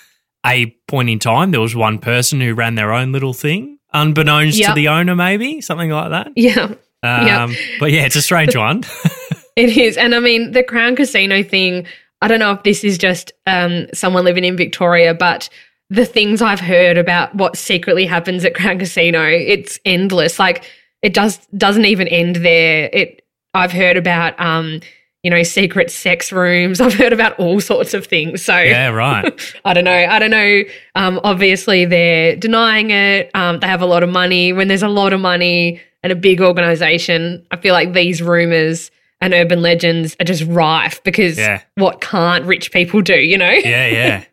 a 0.47 0.67
point 0.89 1.09
in 1.11 1.19
time. 1.19 1.51
There 1.51 1.61
was 1.61 1.75
one 1.77 1.99
person 1.99 2.41
who 2.41 2.55
ran 2.55 2.75
their 2.75 2.93
own 2.93 3.13
little 3.13 3.33
thing, 3.35 3.79
unbeknownst 3.93 4.63
to 4.65 4.73
the 4.75 4.89
owner, 4.89 5.15
maybe 5.17 5.61
something 5.61 5.91
like 5.91 6.11
that. 6.11 6.33
yeah 6.37 6.75
Um, 7.05 7.55
But 7.81 7.91
yeah, 7.93 8.05
it's 8.07 8.17
a 8.17 8.23
strange 8.23 8.57
one. 8.57 8.83
It 9.57 9.77
is. 9.77 9.97
And 9.97 10.15
I 10.15 10.19
mean, 10.21 10.53
the 10.53 10.63
Crown 10.63 10.97
Casino 10.97 11.43
thing, 11.43 11.87
I 12.23 12.29
don't 12.29 12.39
know 12.39 12.53
if 12.53 12.63
this 12.63 12.85
is 12.85 12.97
just 12.97 13.33
um, 13.47 13.87
someone 13.93 14.25
living 14.25 14.45
in 14.45 14.57
Victoria, 14.57 15.13
but 15.15 15.49
the 15.93 16.07
things 16.07 16.41
I've 16.43 16.61
heard 16.61 16.97
about 16.99 17.35
what 17.35 17.57
secretly 17.57 18.07
happens 18.07 18.45
at 18.45 18.55
Crown 18.55 18.79
Casino, 18.79 19.25
it's 19.25 19.79
endless. 19.85 20.39
Like 20.39 20.65
it 21.03 21.13
does 21.15 21.39
doesn't 21.57 21.85
even 21.85 22.09
end 22.09 22.37
there. 22.37 22.89
It 22.93 23.25
I've 23.55 23.73
heard 23.73 23.97
about 23.97 24.39
um, 24.41 24.81
you 25.23 25.31
know, 25.31 25.43
secret 25.43 25.91
sex 25.91 26.33
rooms. 26.33 26.81
I've 26.85 26.95
heard 26.95 27.13
about 27.13 27.39
all 27.39 27.61
sorts 27.61 27.95
of 27.95 28.07
things. 28.07 28.43
So 28.45 28.59
yeah, 28.59 28.89
right. 28.89 29.55
I 29.65 29.75
don't 29.75 29.85
know. 29.85 29.93
I 29.93 30.19
don't 30.19 30.31
know. 30.31 30.63
Um, 30.95 31.21
obviously, 31.23 31.85
they're 31.85 32.37
denying 32.37 32.91
it. 32.91 33.31
Um, 33.35 33.61
they 33.61 33.67
have 33.67 33.83
a 33.83 33.87
lot 33.87 34.03
of 34.03 34.09
money. 34.11 34.53
When 34.53 34.69
there's 34.69 34.83
a 34.83 34.89
lot 34.89 35.13
of 35.13 35.21
money 35.21 35.81
and 36.03 36.11
a 36.13 36.17
big 36.17 36.41
organization, 36.41 37.47
I 37.51 37.57
feel 37.59 37.75
like 37.75 37.93
these 37.93 38.23
rumors 38.23 38.91
and 39.21 39.33
urban 39.35 39.63
legends 39.63 40.17
are 40.19 40.25
just 40.25 40.43
rife 40.49 41.01
because 41.05 41.39
Yeah. 41.39 41.63
what 41.77 42.01
can't 42.01 42.45
rich 42.45 42.73
people 42.73 43.03
do, 43.03 43.15
you 43.15 43.39
know? 43.39 43.51
yeah, 43.51 43.87
yeah. 43.87 44.25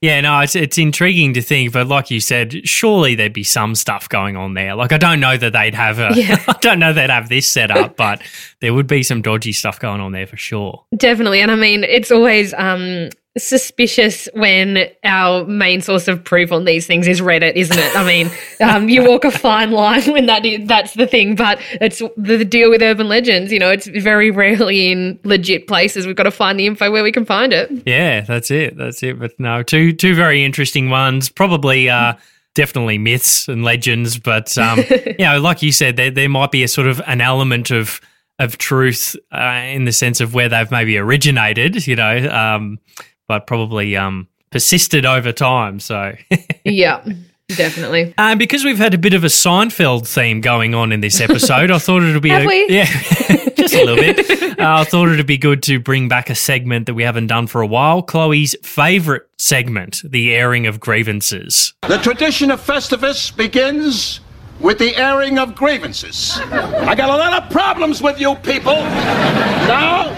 Yeah, 0.00 0.20
no, 0.20 0.40
it's 0.40 0.54
it's 0.54 0.78
intriguing 0.78 1.34
to 1.34 1.42
think, 1.42 1.72
but 1.72 1.86
like 1.86 2.10
you 2.10 2.20
said, 2.20 2.66
surely 2.68 3.14
there'd 3.14 3.32
be 3.32 3.44
some 3.44 3.74
stuff 3.74 4.08
going 4.08 4.36
on 4.36 4.54
there. 4.54 4.74
Like 4.74 4.92
I 4.92 4.98
don't 4.98 5.20
know 5.20 5.36
that 5.36 5.52
they'd 5.52 5.74
have 5.74 5.98
a, 5.98 6.10
Yeah. 6.14 6.42
I 6.48 6.56
don't 6.60 6.78
know 6.78 6.92
they'd 6.92 7.10
have 7.10 7.28
this 7.28 7.48
set 7.48 7.70
up, 7.70 7.96
but 7.96 8.22
there 8.60 8.74
would 8.74 8.86
be 8.86 9.02
some 9.02 9.22
dodgy 9.22 9.52
stuff 9.52 9.78
going 9.80 10.00
on 10.00 10.12
there 10.12 10.26
for 10.26 10.36
sure. 10.36 10.84
Definitely. 10.96 11.40
And 11.40 11.50
I 11.50 11.56
mean, 11.56 11.84
it's 11.84 12.10
always 12.10 12.52
um, 12.54 13.08
suspicious 13.36 14.28
when 14.34 14.88
our 15.02 15.44
main 15.46 15.80
source 15.80 16.06
of 16.06 16.22
proof 16.22 16.52
on 16.52 16.64
these 16.64 16.86
things 16.86 17.08
is 17.08 17.20
Reddit, 17.20 17.54
isn't 17.54 17.76
it? 17.76 17.96
I 17.96 18.06
mean, 18.06 18.30
um, 18.60 18.88
you 18.88 19.08
walk 19.08 19.24
a 19.24 19.30
fine 19.30 19.72
line 19.72 20.04
when 20.12 20.26
that 20.26 20.46
is, 20.46 20.66
that's 20.68 20.94
the 20.94 21.06
thing, 21.06 21.34
but 21.34 21.58
it's 21.80 22.00
the, 22.16 22.44
deal 22.44 22.70
with 22.70 22.82
urban 22.82 23.08
legends. 23.08 23.52
You 23.52 23.58
know, 23.58 23.70
it's 23.70 23.86
very 23.86 24.30
rarely 24.30 24.92
in 24.92 25.18
legit 25.24 25.66
places. 25.66 26.06
We've 26.06 26.14
got 26.14 26.24
to 26.24 26.30
find 26.30 26.58
the 26.58 26.66
info 26.66 26.90
where 26.92 27.02
we 27.02 27.10
can 27.10 27.24
find 27.24 27.52
it. 27.52 27.70
Yeah, 27.86 28.20
that's 28.20 28.50
it. 28.50 28.76
That's 28.76 29.02
it. 29.02 29.18
But 29.18 29.38
no, 29.40 29.62
two 29.62 29.92
two 29.92 30.14
very 30.14 30.44
interesting 30.44 30.90
ones. 30.90 31.28
Probably 31.28 31.90
uh 31.90 32.14
definitely 32.54 32.98
myths 32.98 33.48
and 33.48 33.64
legends, 33.64 34.18
but 34.18 34.56
um 34.58 34.78
you 35.06 35.24
know, 35.24 35.40
like 35.40 35.62
you 35.62 35.72
said, 35.72 35.96
there 35.96 36.10
there 36.10 36.28
might 36.28 36.52
be 36.52 36.62
a 36.62 36.68
sort 36.68 36.86
of 36.86 37.02
an 37.06 37.20
element 37.20 37.70
of 37.70 38.00
of 38.38 38.58
truth 38.58 39.14
uh, 39.32 39.62
in 39.66 39.84
the 39.84 39.92
sense 39.92 40.20
of 40.20 40.34
where 40.34 40.48
they've 40.48 40.70
maybe 40.70 40.98
originated, 40.98 41.86
you 41.86 41.96
know, 41.96 42.28
um 42.30 42.78
but 43.28 43.46
probably 43.46 43.96
um 43.96 44.28
persisted 44.50 45.04
over 45.04 45.32
time. 45.32 45.80
So 45.80 46.14
yeah, 46.64 47.04
definitely. 47.48 48.14
Um, 48.18 48.38
because 48.38 48.64
we've 48.64 48.78
had 48.78 48.94
a 48.94 48.98
bit 48.98 49.12
of 49.14 49.24
a 49.24 49.28
Seinfeld 49.28 50.06
theme 50.06 50.40
going 50.40 50.74
on 50.74 50.92
in 50.92 51.00
this 51.00 51.20
episode, 51.20 51.70
I 51.70 51.78
thought 51.78 52.02
it'd 52.02 52.22
be 52.22 52.28
Have 52.28 52.42
a, 52.42 52.46
we? 52.46 52.68
yeah, 52.68 52.84
just 53.56 53.74
a 53.74 53.84
little 53.84 53.96
bit. 53.96 54.30
Uh, 54.60 54.78
I 54.80 54.84
thought 54.84 55.08
it'd 55.08 55.26
be 55.26 55.38
good 55.38 55.62
to 55.64 55.80
bring 55.80 56.08
back 56.08 56.30
a 56.30 56.34
segment 56.36 56.86
that 56.86 56.94
we 56.94 57.02
haven't 57.02 57.26
done 57.26 57.48
for 57.48 57.60
a 57.62 57.66
while. 57.66 58.00
Chloe's 58.02 58.54
favorite 58.62 59.28
segment, 59.38 60.02
the 60.04 60.32
airing 60.34 60.66
of 60.68 60.78
grievances. 60.78 61.74
The 61.88 61.98
tradition 61.98 62.50
of 62.52 62.60
Festivus 62.64 63.36
begins 63.36 64.20
with 64.60 64.78
the 64.78 64.94
airing 64.96 65.38
of 65.40 65.56
grievances. 65.56 66.38
I 66.38 66.94
got 66.94 67.10
a 67.10 67.16
lot 67.16 67.42
of 67.42 67.50
problems 67.50 68.00
with 68.00 68.20
you 68.20 68.36
people. 68.36 68.74
Now, 68.74 70.10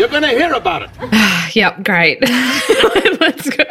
you're 0.00 0.08
going 0.08 0.22
to 0.22 0.28
hear 0.30 0.52
about 0.54 0.82
it. 0.82 0.90
Yep, 1.54 1.82
great. 1.84 2.18
Let's 3.20 3.50
go. 3.50 3.64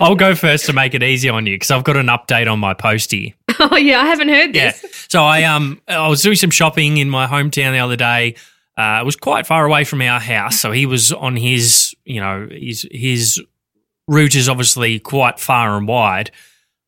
I'll 0.00 0.14
go 0.14 0.34
first 0.34 0.64
to 0.66 0.72
make 0.72 0.94
it 0.94 1.02
easy 1.02 1.28
on 1.28 1.44
you 1.46 1.54
because 1.56 1.70
I've 1.70 1.84
got 1.84 1.98
an 1.98 2.06
update 2.06 2.50
on 2.50 2.58
my 2.58 2.74
postie. 2.74 3.34
Oh 3.60 3.76
yeah, 3.76 4.00
I 4.00 4.06
haven't 4.06 4.30
heard 4.30 4.52
Yeah. 4.54 4.72
this. 4.72 5.06
So 5.08 5.22
I 5.22 5.44
um 5.44 5.80
I 5.86 6.08
was 6.08 6.22
doing 6.22 6.34
some 6.34 6.50
shopping 6.50 6.96
in 6.96 7.08
my 7.08 7.26
hometown 7.26 7.70
the 7.72 7.78
other 7.78 7.94
day. 7.94 8.34
Uh, 8.76 8.98
it 9.00 9.04
was 9.06 9.14
quite 9.14 9.46
far 9.46 9.64
away 9.64 9.84
from 9.84 10.02
our 10.02 10.18
house, 10.18 10.58
so 10.58 10.72
he 10.72 10.86
was 10.86 11.12
on 11.12 11.36
his 11.36 11.94
you 12.04 12.20
know 12.20 12.48
his 12.50 12.84
his 12.90 13.40
route 14.08 14.34
is 14.34 14.48
obviously 14.48 14.98
quite 14.98 15.38
far 15.38 15.76
and 15.76 15.86
wide. 15.86 16.32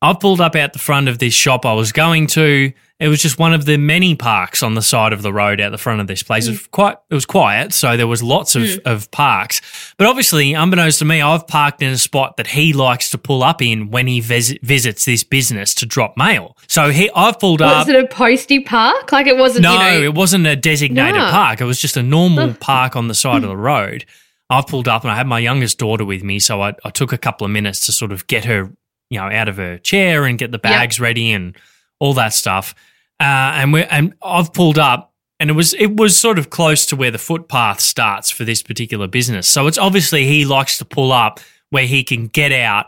I 0.01 0.13
pulled 0.13 0.41
up 0.41 0.55
out 0.55 0.73
the 0.73 0.79
front 0.79 1.09
of 1.09 1.17
this 1.17 1.33
shop 1.33 1.65
I 1.65 1.73
was 1.73 1.91
going 1.91 2.27
to. 2.27 2.71
It 2.99 3.09
was 3.09 3.21
just 3.21 3.37
one 3.37 3.53
of 3.53 3.65
the 3.65 3.77
many 3.77 4.15
parks 4.15 4.63
on 4.63 4.73
the 4.73 4.81
side 4.81 5.13
of 5.13 5.21
the 5.21 5.31
road 5.31 5.61
out 5.61 5.71
the 5.71 5.77
front 5.77 6.01
of 6.01 6.07
this 6.07 6.23
place. 6.23 6.47
It 6.47 6.51
was 6.51 6.61
mm. 6.61 6.71
quite 6.71 6.97
it 7.09 7.13
was 7.13 7.25
quiet, 7.25 7.73
so 7.73 7.97
there 7.97 8.07
was 8.07 8.23
lots 8.23 8.55
of, 8.55 8.63
mm. 8.63 8.81
of 8.85 9.09
parks. 9.11 9.61
But 9.97 10.07
obviously, 10.07 10.53
unbeknownst 10.53 10.99
to 10.99 11.05
me, 11.05 11.21
I've 11.21 11.47
parked 11.47 11.81
in 11.81 11.91
a 11.91 11.97
spot 11.97 12.37
that 12.37 12.47
he 12.47 12.73
likes 12.73 13.11
to 13.11 13.17
pull 13.17 13.43
up 13.43 13.61
in 13.61 13.89
when 13.89 14.07
he 14.07 14.19
vis- 14.19 14.57
visits 14.63 15.05
this 15.05 15.23
business 15.23 15.75
to 15.75 15.85
drop 15.85 16.15
mail. 16.17 16.57
So 16.67 16.89
he 16.89 17.09
I've 17.15 17.39
pulled 17.39 17.61
up. 17.61 17.87
Was 17.87 17.95
it 17.95 18.03
a 18.03 18.07
postie 18.07 18.61
park? 18.61 19.11
Like 19.11 19.27
it 19.27 19.37
wasn't. 19.37 19.63
No, 19.63 19.73
you 19.73 19.79
know, 19.79 20.03
it 20.03 20.15
wasn't 20.15 20.45
a 20.47 20.55
designated 20.55 21.21
No. 21.21 21.29
park. 21.29 21.61
It 21.61 21.65
was 21.65 21.79
just 21.79 21.97
a 21.97 22.03
normal 22.03 22.53
park 22.55 22.95
on 22.95 23.07
the 23.07 23.15
side 23.15 23.37
of 23.37 23.43
mm. 23.43 23.53
the 23.53 23.57
road. 23.57 24.05
I 24.49 24.61
pulled 24.61 24.87
up 24.87 25.03
and 25.03 25.11
I 25.11 25.15
had 25.15 25.27
my 25.27 25.39
youngest 25.39 25.77
daughter 25.77 26.05
with 26.05 26.23
me, 26.23 26.39
so 26.39 26.61
I, 26.61 26.73
I 26.85 26.89
took 26.89 27.11
a 27.11 27.17
couple 27.17 27.45
of 27.45 27.51
minutes 27.51 27.85
to 27.87 27.91
sort 27.91 28.11
of 28.11 28.27
get 28.27 28.45
her 28.45 28.71
you 29.09 29.19
know, 29.19 29.25
out 29.25 29.47
of 29.47 29.57
her 29.57 29.77
chair 29.77 30.25
and 30.25 30.37
get 30.37 30.51
the 30.51 30.59
bags 30.59 30.99
ready 30.99 31.31
and 31.31 31.55
all 31.99 32.13
that 32.13 32.33
stuff. 32.33 32.75
Uh, 33.19 33.23
and 33.55 33.73
we 33.73 33.83
and 33.83 34.13
I've 34.23 34.53
pulled 34.53 34.77
up, 34.77 35.13
and 35.39 35.49
it 35.49 35.53
was 35.53 35.73
it 35.73 35.95
was 35.97 36.17
sort 36.17 36.37
of 36.37 36.49
close 36.49 36.85
to 36.87 36.95
where 36.95 37.11
the 37.11 37.17
footpath 37.17 37.79
starts 37.79 38.29
for 38.29 38.43
this 38.43 38.61
particular 38.61 39.07
business. 39.07 39.47
So 39.47 39.67
it's 39.67 39.77
obviously 39.77 40.25
he 40.25 40.45
likes 40.45 40.77
to 40.77 40.85
pull 40.85 41.11
up 41.11 41.39
where 41.69 41.85
he 41.85 42.03
can 42.03 42.27
get 42.27 42.51
out 42.51 42.87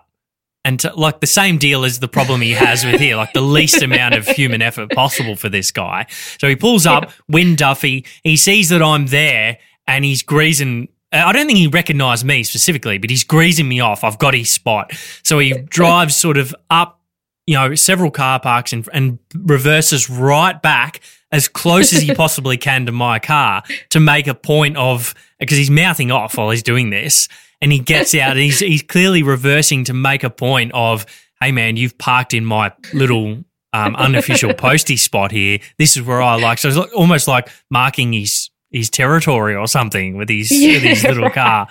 and 0.66 0.80
to, 0.82 0.94
like 0.96 1.20
the 1.20 1.28
same 1.28 1.58
deal 1.58 1.86
as 1.86 2.00
the 2.00 2.08
problem 2.08 2.42
he 2.42 2.52
has 2.52 2.86
with 2.86 3.00
here, 3.00 3.16
like 3.16 3.34
the 3.34 3.42
least 3.42 3.82
amount 3.82 4.16
of 4.16 4.28
human 4.28 4.62
effort 4.62 4.92
possible 4.92 5.36
for 5.36 5.50
this 5.50 5.72
guy. 5.72 6.06
So 6.40 6.48
he 6.48 6.56
pulls 6.56 6.86
up, 6.86 7.12
Win 7.28 7.56
Duffy. 7.56 8.06
He 8.24 8.38
sees 8.38 8.70
that 8.70 8.82
I'm 8.82 9.08
there, 9.08 9.58
and 9.88 10.06
he's 10.06 10.22
greasing. 10.22 10.90
I 11.12 11.32
don't 11.32 11.48
think 11.48 11.58
he 11.58 11.68
recognised 11.68 12.24
me 12.24 12.44
specifically, 12.44 12.98
but 12.98 13.10
he's 13.10 13.24
greasing 13.24 13.68
me 13.68 13.80
off. 13.80 14.04
I've 14.04 14.20
got 14.20 14.34
his 14.34 14.52
spot. 14.52 14.92
So 15.24 15.40
he 15.40 15.54
drives 15.54 16.16
sort 16.16 16.38
of 16.38 16.56
up, 16.70 17.00
you 17.48 17.56
know, 17.56 17.74
several 17.76 18.12
car 18.12 18.40
parks 18.40 18.74
and, 18.74 18.88
and 18.94 19.18
reverses 19.36 20.10
right 20.10 20.62
back 20.62 21.02
as 21.32 21.48
close 21.48 21.94
as 21.94 22.02
he 22.02 22.14
possibly 22.16 22.58
can 22.58 22.86
to 22.86 22.92
my 22.92 23.20
car 23.20 23.64
to 23.90 24.00
make 24.00 24.28
a 24.28 24.36
point 24.36 24.78
of 24.78 25.16
because 25.40 25.58
he's 25.58 25.72
mouthing 25.72 26.12
off 26.12 26.38
while 26.38 26.50
he's 26.50 26.64
doing 26.64 26.90
this 26.90 27.28
and 27.62 27.72
he 27.72 27.80
gets 27.80 28.14
out 28.16 28.32
and 28.32 28.40
he's 28.40 28.60
he's 28.60 28.84
clearly 28.84 29.24
reversing 29.24 29.84
to 29.86 29.94
make 29.94 30.24
a 30.24 30.30
point 30.30 30.72
of 30.74 31.06
hey 31.42 31.52
man 31.52 31.78
you've 31.78 31.98
parked 31.98 32.34
in 32.34 32.46
my 32.46 32.72
little 32.94 33.44
um, 33.74 33.96
unofficial 33.96 34.54
postie 34.58 34.98
spot 34.98 35.32
here 35.32 35.60
this 35.78 35.96
is 35.96 36.04
where 36.04 36.22
I 36.22 36.36
like 36.36 36.58
so 36.58 36.70
it's 36.70 36.94
almost 36.94 37.28
like 37.28 37.50
marking 37.70 38.14
his 38.14 38.49
his 38.72 38.90
territory 38.90 39.56
or 39.56 39.68
something 39.68 40.16
with 40.18 40.30
his 40.30 40.50
with 40.52 40.82
his 40.84 41.04
little 41.04 41.30
car 41.30 41.68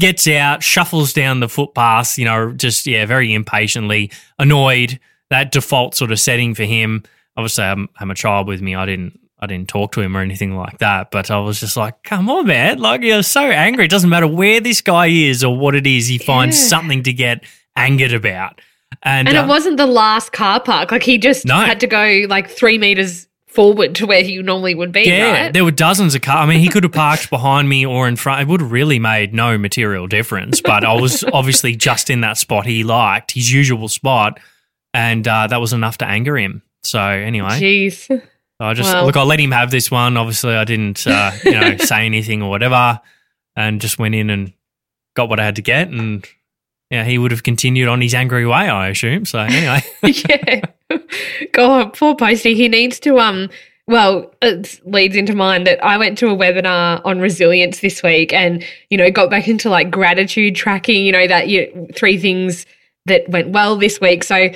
gets 0.00 0.26
out 0.28 0.62
shuffles 0.62 1.12
down 1.12 1.40
the 1.40 1.48
footpath 1.48 2.18
you 2.18 2.24
know 2.24 2.52
just 2.52 2.86
yeah 2.86 3.04
very 3.06 3.32
impatiently 3.32 4.10
annoyed 4.38 4.98
that 5.30 5.52
default 5.52 5.94
sort 5.94 6.10
of 6.12 6.18
setting 6.20 6.54
for 6.54 6.64
him 6.64 7.02
obviously 7.36 7.64
I'm, 7.64 7.88
I'm 7.98 8.10
a 8.10 8.14
child 8.14 8.46
with 8.48 8.60
me 8.62 8.74
I 8.74 8.86
didn't 8.86 9.18
I 9.40 9.46
didn't 9.46 9.68
talk 9.68 9.90
to 9.92 10.00
him 10.00 10.16
or 10.16 10.20
anything 10.20 10.54
like 10.56 10.78
that, 10.78 11.10
but 11.10 11.28
I 11.28 11.40
was 11.40 11.58
just 11.58 11.76
like, 11.76 12.04
come 12.04 12.30
on, 12.30 12.46
man. 12.46 12.78
Like, 12.78 13.02
you're 13.02 13.24
so 13.24 13.40
angry. 13.40 13.86
It 13.86 13.90
doesn't 13.90 14.08
matter 14.08 14.28
where 14.28 14.60
this 14.60 14.80
guy 14.80 15.08
is 15.08 15.42
or 15.42 15.58
what 15.58 15.74
it 15.74 15.84
is, 15.84 16.06
he 16.06 16.18
finds 16.18 16.56
Yeah. 16.62 16.68
something 16.68 17.02
to 17.02 17.12
get 17.12 17.42
angered 17.74 18.12
about. 18.12 18.60
And, 19.02 19.26
And 19.26 19.36
uh, 19.36 19.42
it 19.42 19.48
wasn't 19.48 19.78
the 19.78 19.86
last 19.88 20.30
car 20.30 20.60
park. 20.60 20.92
Like 20.92 21.02
he 21.02 21.18
just 21.18 21.44
No. 21.44 21.56
had 21.56 21.80
to 21.80 21.88
go 21.88 22.24
like 22.28 22.48
three 22.50 22.78
meters 22.78 23.26
forward 23.52 23.94
to 23.96 24.06
where 24.06 24.20
you 24.20 24.42
normally 24.42 24.74
would 24.74 24.92
be. 24.92 25.02
yeah, 25.02 25.44
right? 25.44 25.52
there 25.52 25.64
were 25.64 25.70
dozens 25.70 26.14
of 26.14 26.22
cars. 26.22 26.36
I 26.38 26.46
mean, 26.46 26.60
he 26.60 26.68
could 26.68 26.82
have 26.84 26.92
parked 26.92 27.30
behind 27.30 27.68
me 27.68 27.84
or 27.86 28.08
in 28.08 28.16
front. 28.16 28.42
It 28.42 28.48
would 28.48 28.60
have 28.60 28.72
really 28.72 28.98
made 28.98 29.34
no 29.34 29.58
material 29.58 30.06
difference, 30.06 30.60
but 30.60 30.84
I 30.84 30.94
was 30.94 31.22
obviously 31.32 31.76
just 31.76 32.10
in 32.10 32.22
that 32.22 32.38
spot 32.38 32.66
he 32.66 32.84
liked, 32.84 33.32
his 33.32 33.52
usual 33.52 33.88
spot, 33.88 34.40
and 34.94 35.26
uh, 35.26 35.46
that 35.48 35.60
was 35.60 35.72
enough 35.72 35.98
to 35.98 36.06
anger 36.06 36.36
him. 36.36 36.62
So, 36.82 37.00
anyway. 37.00 37.50
Jeez. 37.60 38.22
I 38.58 38.74
just 38.74 38.92
Well- 38.92 39.06
look. 39.06 39.16
I 39.16 39.22
let 39.22 39.40
him 39.40 39.52
have 39.52 39.70
this 39.70 39.90
one. 39.90 40.16
Obviously, 40.16 40.54
I 40.54 40.64
didn't, 40.64 41.06
uh, 41.06 41.32
you 41.44 41.52
know, 41.52 41.76
say 41.78 42.06
anything 42.06 42.42
or 42.42 42.50
whatever, 42.50 43.00
and 43.56 43.80
just 43.80 43.98
went 43.98 44.14
in 44.14 44.30
and 44.30 44.52
got 45.14 45.28
what 45.28 45.40
I 45.40 45.44
had 45.44 45.56
to 45.56 45.62
get. 45.62 45.88
And 45.88 46.26
yeah, 46.92 47.04
he 47.04 47.16
would 47.16 47.30
have 47.30 47.42
continued 47.42 47.88
on 47.88 48.02
his 48.02 48.12
angry 48.12 48.46
way, 48.46 48.68
I 48.68 48.88
assume. 48.88 49.24
So 49.24 49.38
anyway, 49.38 49.82
yeah. 50.02 50.60
God, 51.52 51.94
poor 51.94 52.14
Posty. 52.14 52.54
He 52.54 52.68
needs 52.68 53.00
to 53.00 53.18
um. 53.18 53.48
Well, 53.88 54.32
it 54.42 54.78
leads 54.84 55.16
into 55.16 55.34
mind 55.34 55.66
that 55.66 55.82
I 55.82 55.96
went 55.96 56.16
to 56.18 56.28
a 56.28 56.36
webinar 56.36 57.00
on 57.04 57.18
resilience 57.18 57.80
this 57.80 58.02
week, 58.02 58.34
and 58.34 58.62
you 58.90 58.98
know, 58.98 59.10
got 59.10 59.30
back 59.30 59.48
into 59.48 59.70
like 59.70 59.90
gratitude 59.90 60.54
tracking. 60.54 61.06
You 61.06 61.12
know 61.12 61.26
that 61.26 61.48
you 61.48 61.88
three 61.96 62.18
things 62.18 62.66
that 63.06 63.26
went 63.26 63.48
well 63.48 63.76
this 63.76 63.98
week. 63.98 64.22
So 64.22 64.48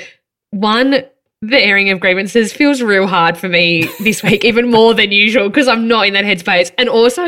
one. 0.51 1.07
The 1.43 1.59
airing 1.63 1.91
of 1.91 2.01
grievances 2.01 2.53
feels 2.53 2.81
real 2.81 3.07
hard 3.07 3.37
for 3.37 3.49
me 3.49 3.87
this 4.01 4.23
week, 4.23 4.43
even 4.45 4.71
more 4.71 4.95
than 4.95 5.13
usual, 5.13 5.49
because 5.51 5.69
I'm 5.69 5.87
not 5.87 6.07
in 6.07 6.15
that 6.15 6.25
headspace. 6.25 6.73
And 6.79 6.89
also, 6.89 7.23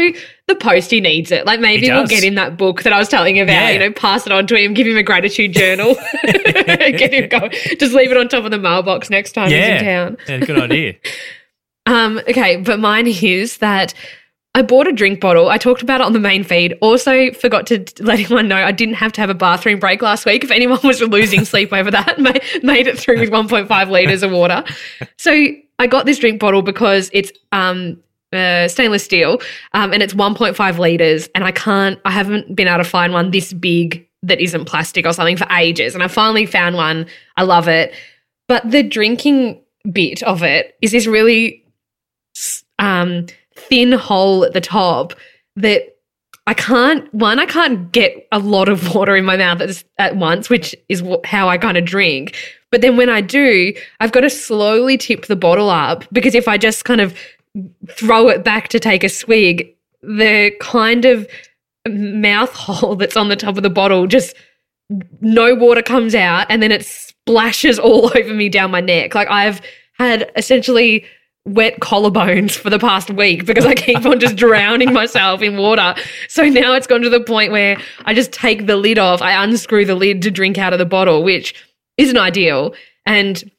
the 0.47 0.55
postie 0.55 1.01
needs 1.01 1.31
it. 1.31 1.45
Like 1.45 1.61
maybe 1.61 1.91
we'll 1.91 2.07
get 2.07 2.25
him 2.25 2.35
that 2.37 2.57
book 2.57 2.83
that 2.85 2.93
I 2.95 2.99
was 2.99 3.09
telling 3.09 3.37
you 3.37 3.43
about. 3.43 3.53
Yeah. 3.53 3.71
You 3.71 3.79
know, 3.81 3.93
pass 3.93 4.27
it 4.27 4.33
on 4.33 4.47
to 4.47 4.57
him, 4.57 4.73
give 4.73 4.87
him 4.87 4.97
a 4.97 5.03
gratitude 5.03 5.53
journal, 5.53 5.95
get 6.25 7.13
him 7.13 7.29
going. 7.29 7.51
Just 7.79 7.93
leave 7.93 8.11
it 8.11 8.17
on 8.17 8.29
top 8.29 8.45
of 8.45 8.51
the 8.51 8.59
mailbox 8.59 9.11
next 9.11 9.33
time 9.33 9.51
he's 9.51 9.59
in 9.59 9.85
town. 9.85 10.17
yeah, 10.27 10.39
good 10.39 10.59
idea. 10.59 10.95
Um, 11.87 12.19
okay, 12.29 12.57
but 12.57 12.79
mine 12.79 13.07
is 13.07 13.59
that 13.59 13.95
I 14.59 14.63
bought 14.63 14.89
a 14.89 14.93
drink 14.93 15.21
bottle. 15.21 15.51
I 15.51 15.57
talked 15.57 15.83
about 15.83 16.01
it 16.01 16.05
on 16.05 16.15
the 16.15 16.19
main 16.19 16.43
feed. 16.43 16.77
Also, 16.81 17.31
forgot 17.31 17.65
to 17.69 17.85
let 18.01 18.19
anyone 18.19 18.49
know 18.49 18.57
I 18.57 18.73
didn't 18.73 18.97
have 18.97 19.13
to 19.13 19.21
have 19.21 19.31
a 19.31 19.35
bathroom 19.35 19.79
break 19.79 20.03
last 20.03 20.27
week. 20.27 20.43
If 20.43 20.51
anyone 20.51 20.81
was 20.83 21.01
losing 21.01 21.45
sleep 21.45 21.73
over 21.73 21.93
that, 21.93 22.19
made 22.65 22.89
it 22.89 22.99
through 22.99 23.21
with 23.21 23.31
1.5 23.31 23.89
liters 23.89 24.25
of 24.25 24.33
water. 24.33 24.65
So 25.17 25.31
I 25.79 25.87
got 25.87 26.07
this 26.07 26.19
drink 26.19 26.41
bottle 26.41 26.63
because 26.63 27.09
it's 27.13 27.31
um, 27.53 28.03
uh, 28.33 28.67
stainless 28.67 29.05
steel 29.05 29.41
um, 29.75 29.93
and 29.93 30.03
it's 30.03 30.15
1.5 30.15 30.79
liters. 30.79 31.29
And 31.37 31.45
I 31.45 31.53
can't, 31.53 32.01
I 32.05 32.11
haven't 32.11 32.57
been 32.57 32.67
able 32.67 32.79
to 32.79 32.91
find 32.91 33.13
one 33.13 33.31
this 33.31 33.53
big 33.53 34.09
that 34.25 34.41
isn't 34.41 34.65
plastic 34.65 35.07
or 35.07 35.13
something 35.13 35.37
for 35.37 35.47
ages. 35.53 35.95
And 35.95 36.03
I 36.03 36.09
finally 36.09 36.47
found 36.47 36.75
one. 36.75 37.07
I 37.37 37.45
love 37.45 37.69
it. 37.69 37.95
But 38.49 38.69
the 38.69 38.83
drinking 38.83 39.63
bit 39.93 40.25
of 40.25 40.43
it 40.43 40.77
is 40.83 40.91
this 40.91 41.07
really 41.07 41.65
um, 42.81 43.27
thin 43.69 43.93
hole 43.93 44.45
at 44.45 44.53
the 44.53 44.61
top 44.61 45.15
that 45.57 45.97
I 46.47 46.55
can't. 46.55 47.13
One, 47.13 47.39
I 47.39 47.47
can't 47.47 47.93
get 47.93 48.27
a 48.33 48.39
lot 48.39 48.69
of 48.69 48.95
water 48.95 49.15
in 49.17 49.25
my 49.25 49.37
mouth 49.37 49.61
at, 49.61 49.85
at 49.99 50.17
once, 50.17 50.49
which 50.49 50.75
is 50.89 51.01
wh- 51.01 51.25
how 51.25 51.49
I 51.49 51.59
kind 51.59 51.77
of 51.77 51.85
drink. 51.85 52.37
But 52.71 52.81
then 52.81 52.97
when 52.97 53.09
I 53.09 53.21
do, 53.21 53.75
I've 54.01 54.13
got 54.13 54.21
to 54.21 54.31
slowly 54.31 54.97
tip 54.97 55.27
the 55.27 55.37
bottle 55.37 55.71
up 55.71 56.05
because 56.13 56.35
if 56.35 56.49
I 56.49 56.59
just 56.59 56.85
kind 56.85 57.01
of 57.01 57.17
throw 57.91 58.29
it 58.29 58.45
back 58.45 58.69
to 58.69 58.81
take 58.81 59.05
a 59.05 59.09
swig, 59.09 59.75
the 60.03 60.53
kind 60.61 61.05
of 61.05 61.29
mouth 61.87 62.53
hole 62.55 62.97
that's 62.97 63.17
on 63.17 63.29
the 63.29 63.37
top 63.37 63.57
of 63.57 63.63
the 63.63 63.71
bottle 63.71 64.07
just 64.07 64.35
no 65.21 65.55
water 65.55 65.83
comes 65.83 66.15
out 66.15 66.47
and 66.49 66.63
then 66.63 66.73
it 66.73 66.85
splashes 66.85 67.79
all 67.79 68.07
over 68.17 68.35
me 68.35 68.49
down 68.49 68.71
my 68.71 68.81
neck. 68.81 69.15
Like 69.15 69.29
I've 69.29 69.61
had 69.95 70.31
essentially 70.37 71.05
wet 71.55 71.81
collarbones 71.81 72.53
for 72.57 72.71
the 72.71 72.79
past 72.79 73.11
week 73.11 73.47
because 73.47 73.65
I 73.67 73.75
keep 73.75 74.05
on 74.05 74.21
just 74.21 74.37
drowning 74.37 74.93
myself 74.93 75.43
in 75.43 75.57
water. 75.57 75.95
So 76.29 76.45
now 76.45 76.75
it's 76.75 76.87
gone 76.87 77.03
to 77.03 77.09
the 77.11 77.21
point 77.21 77.53
where 77.53 77.77
I 78.05 78.15
just 78.15 78.33
take 78.33 78.67
the 78.67 78.77
lid 78.77 78.99
off, 78.99 79.23
I 79.23 79.43
unscrew 79.43 79.85
the 79.85 79.95
lid 79.95 80.23
to 80.23 80.31
drink 80.31 80.59
out 80.59 80.73
of 80.73 80.79
the 80.79 80.87
bottle, 80.87 81.23
which 81.23 81.55
isn't 81.97 82.17
ideal. 82.17 82.75
And 83.07 83.51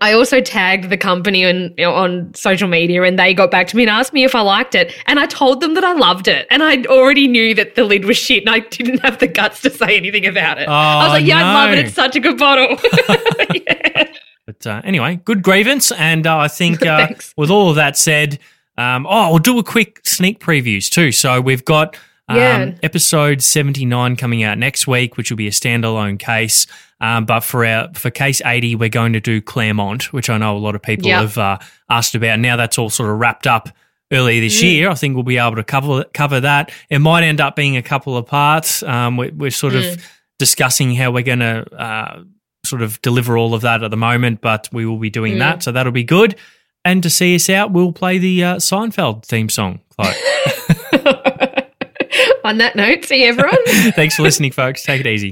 I 0.00 0.12
also 0.12 0.40
tagged 0.40 0.90
the 0.90 0.96
company 0.96 1.44
on 1.46 1.72
on 1.80 2.34
social 2.34 2.66
media, 2.66 3.04
and 3.04 3.16
they 3.16 3.32
got 3.32 3.52
back 3.52 3.68
to 3.68 3.76
me 3.76 3.84
and 3.84 3.90
asked 3.90 4.12
me 4.12 4.24
if 4.24 4.34
I 4.34 4.40
liked 4.40 4.74
it, 4.74 4.92
and 5.06 5.20
I 5.20 5.26
told 5.26 5.60
them 5.60 5.74
that 5.74 5.84
I 5.84 5.92
loved 5.92 6.26
it, 6.26 6.48
and 6.50 6.64
I 6.64 6.82
already 6.86 7.28
knew 7.28 7.54
that 7.54 7.76
the 7.76 7.84
lid 7.84 8.04
was 8.04 8.16
shit, 8.16 8.40
and 8.44 8.50
I 8.50 8.58
didn't 8.58 8.98
have 9.04 9.20
the 9.20 9.28
guts 9.28 9.60
to 9.62 9.70
say 9.70 9.96
anything 9.96 10.26
about 10.26 10.58
it. 10.60 10.68
I 10.68 10.96
was 10.98 11.06
Oh, 11.06 11.12
like, 11.12 11.24
"Yeah, 11.26 11.38
I 11.38 11.54
love 11.54 11.72
it. 11.74 11.86
It's 11.86 11.94
such 11.94 12.16
a 12.16 12.20
good 12.20 12.38
bottle." 12.38 12.76
But 14.46 14.66
uh, 14.66 14.82
anyway, 14.84 15.20
good 15.24 15.42
grievance. 15.42 15.90
And 15.92 16.26
uh, 16.26 16.38
I 16.38 16.48
think 16.48 16.84
uh, 16.86 17.08
with 17.36 17.50
all 17.50 17.70
of 17.70 17.76
that 17.76 17.96
said, 17.96 18.38
um, 18.76 19.06
oh, 19.08 19.30
we'll 19.30 19.38
do 19.38 19.58
a 19.58 19.64
quick 19.64 20.00
sneak 20.04 20.40
previews 20.40 20.90
too. 20.90 21.12
So 21.12 21.40
we've 21.40 21.64
got 21.64 21.96
um, 22.28 22.36
Yeah. 22.36 22.74
episode 22.82 23.42
79 23.42 24.16
coming 24.16 24.42
out 24.42 24.58
next 24.58 24.86
week, 24.86 25.16
which 25.16 25.30
will 25.30 25.36
be 25.36 25.46
a 25.46 25.50
standalone 25.52 26.18
case. 26.18 26.66
Um, 27.00 27.24
but 27.26 27.40
for 27.40 27.64
our 27.66 27.88
for 27.94 28.10
case 28.10 28.40
80, 28.44 28.76
we're 28.76 28.88
going 28.88 29.12
to 29.12 29.20
do 29.20 29.40
Claremont, 29.42 30.12
which 30.12 30.30
I 30.30 30.38
know 30.38 30.56
a 30.56 30.58
lot 30.58 30.74
of 30.74 30.82
people 30.82 31.08
Yep. 31.08 31.20
have 31.20 31.38
uh, 31.38 31.58
asked 31.90 32.14
about. 32.14 32.38
Now 32.40 32.56
that's 32.56 32.78
all 32.78 32.88
sort 32.88 33.10
of 33.10 33.18
wrapped 33.18 33.46
up 33.46 33.68
earlier 34.12 34.40
this 34.40 34.58
Mm. 34.60 34.62
year. 34.62 34.90
I 34.90 34.94
think 34.94 35.14
we'll 35.14 35.22
be 35.24 35.36
able 35.38 35.56
to 35.56 35.64
cover 35.64 36.04
cover 36.14 36.40
that. 36.40 36.70
It 36.88 37.00
might 37.00 37.22
end 37.24 37.40
up 37.40 37.56
being 37.56 37.76
a 37.76 37.82
couple 37.82 38.16
of 38.16 38.26
parts. 38.26 38.82
Um, 38.82 39.16
we're, 39.16 39.32
we're 39.34 39.50
sort 39.50 39.74
Mm. 39.74 39.92
of 39.94 40.06
discussing 40.38 40.94
how 40.94 41.10
we're 41.10 41.22
going 41.24 41.40
to 41.40 41.64
uh, 41.76 42.22
sort 42.64 42.82
of 42.82 43.00
deliver 43.02 43.36
all 43.38 43.54
of 43.54 43.62
that 43.62 43.82
at 43.82 43.90
the 43.90 43.96
moment, 43.96 44.40
but 44.40 44.68
we 44.72 44.84
will 44.86 44.98
be 44.98 45.10
doing 45.10 45.34
Mm. 45.34 45.38
that, 45.40 45.62
so 45.62 45.72
that'll 45.72 45.92
be 45.92 46.04
good. 46.04 46.36
And 46.84 47.02
to 47.02 47.10
see 47.10 47.34
us 47.34 47.48
out, 47.48 47.70
we'll 47.72 47.92
play 47.92 48.18
the 48.18 48.44
uh, 48.44 48.56
Seinfeld 48.56 49.24
theme 49.24 49.48
song. 49.48 49.80
Chloe. 49.96 50.12
on 52.44 52.58
that 52.58 52.76
note, 52.76 53.04
see 53.04 53.22
you 53.22 53.28
everyone. 53.30 53.56
Thanks 53.92 54.16
for 54.16 54.22
listening, 54.22 54.52
folks. 54.52 54.82
Take 54.82 55.00
it 55.00 55.06
easy. 55.06 55.30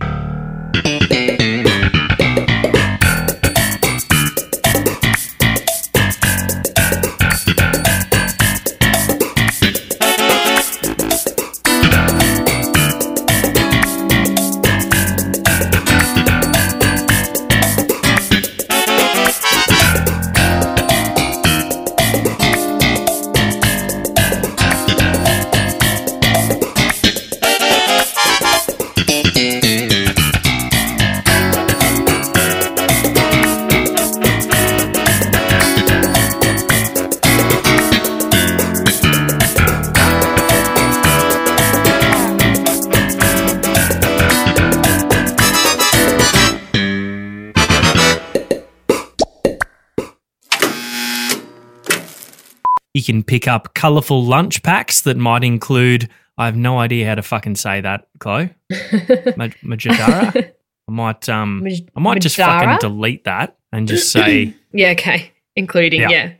You 53.03 53.15
can 53.15 53.25
pick 53.25 53.49
up 53.49 53.75
colourful 53.75 54.25
lunch 54.25 54.63
packs 54.63 55.01
that 55.01 55.17
might 55.17 55.43
include. 55.43 56.09
I 56.39 56.47
have 56.47 56.55
no 56.57 56.79
idea 56.79 57.05
how 57.09 57.17
to 57.17 57.23
fucking 57.23 57.57
say 57.57 57.81
that, 57.81 58.07
Chloe. 58.21 58.51
Ma- 58.71 59.49
Majadara. 59.65 60.53
I 60.89 60.93
might 60.93 61.29
um 61.29 61.65
Maj- 61.65 61.83
I 61.97 62.01
might 62.01 62.23
just 62.23 62.37
fucking 62.37 62.79
delete 62.81 63.25
that 63.25 63.57
and 63.73 63.89
just 63.89 64.13
say 64.13 64.55
Yeah, 64.73 64.91
okay. 64.91 65.33
Including, 65.57 66.03
Yeah. 66.03 66.11
yeah. 66.11 66.33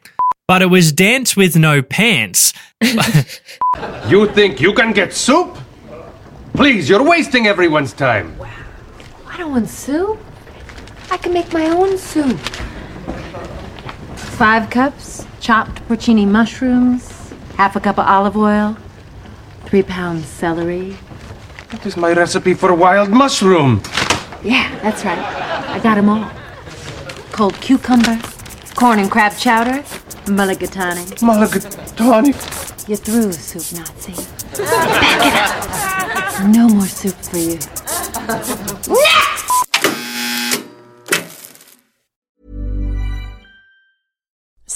but 0.47 0.63
it 0.63 0.67
was 0.67 0.93
dance 0.93 1.37
with 1.37 1.57
no 1.57 1.83
pants. 1.83 2.53
You 4.09 4.29
think 4.29 4.61
you 4.61 4.73
can 4.75 4.93
get 4.93 5.13
soup? 5.15 5.59
Please, 6.55 6.89
you're 6.89 7.03
wasting 7.03 7.49
everyone's 7.49 7.93
time. 7.93 8.39
Wow. 8.39 8.51
I 9.27 9.37
don't 9.39 9.51
want 9.51 9.69
soup. 9.69 10.21
I 11.11 11.17
can 11.17 11.33
make 11.33 11.53
my 11.53 11.67
own 11.71 11.99
soup. 11.99 12.39
Five 14.37 14.71
cups 14.71 15.27
chopped 15.43 15.83
porcini 15.89 16.25
mushrooms, 16.27 17.33
half 17.57 17.75
a 17.75 17.81
cup 17.81 17.99
of 17.99 18.07
olive 18.07 18.37
oil, 18.37 18.77
three 19.67 19.83
pounds 19.83 20.25
celery. 20.27 20.97
That 21.71 21.85
is 21.85 21.97
my 21.97 22.13
recipe 22.13 22.55
for 22.55 22.73
wild 22.73 23.11
mushroom. 23.11 23.83
Yeah, 24.45 24.71
that's 24.83 25.05
right. 25.05 25.19
I 25.19 25.81
got 25.81 25.99
'em 25.99 26.09
all. 26.09 26.31
Cold 27.33 27.55
cucumber, 27.61 28.21
corn 28.77 29.01
and 29.01 29.11
crab 29.11 29.33
chowder, 29.37 29.83
mulligatawny. 30.27 31.07
Mulligatawny. 31.21 32.33
You're 32.89 32.99
through, 32.99 33.33
soup 33.33 33.79
Nazi. 33.79 34.15
Back 34.63 35.27
it 35.27 35.35
up. 36.41 36.49
No 36.57 36.69
more 36.69 36.87
soup 36.87 37.17
for 37.31 37.39
you. 37.39 37.59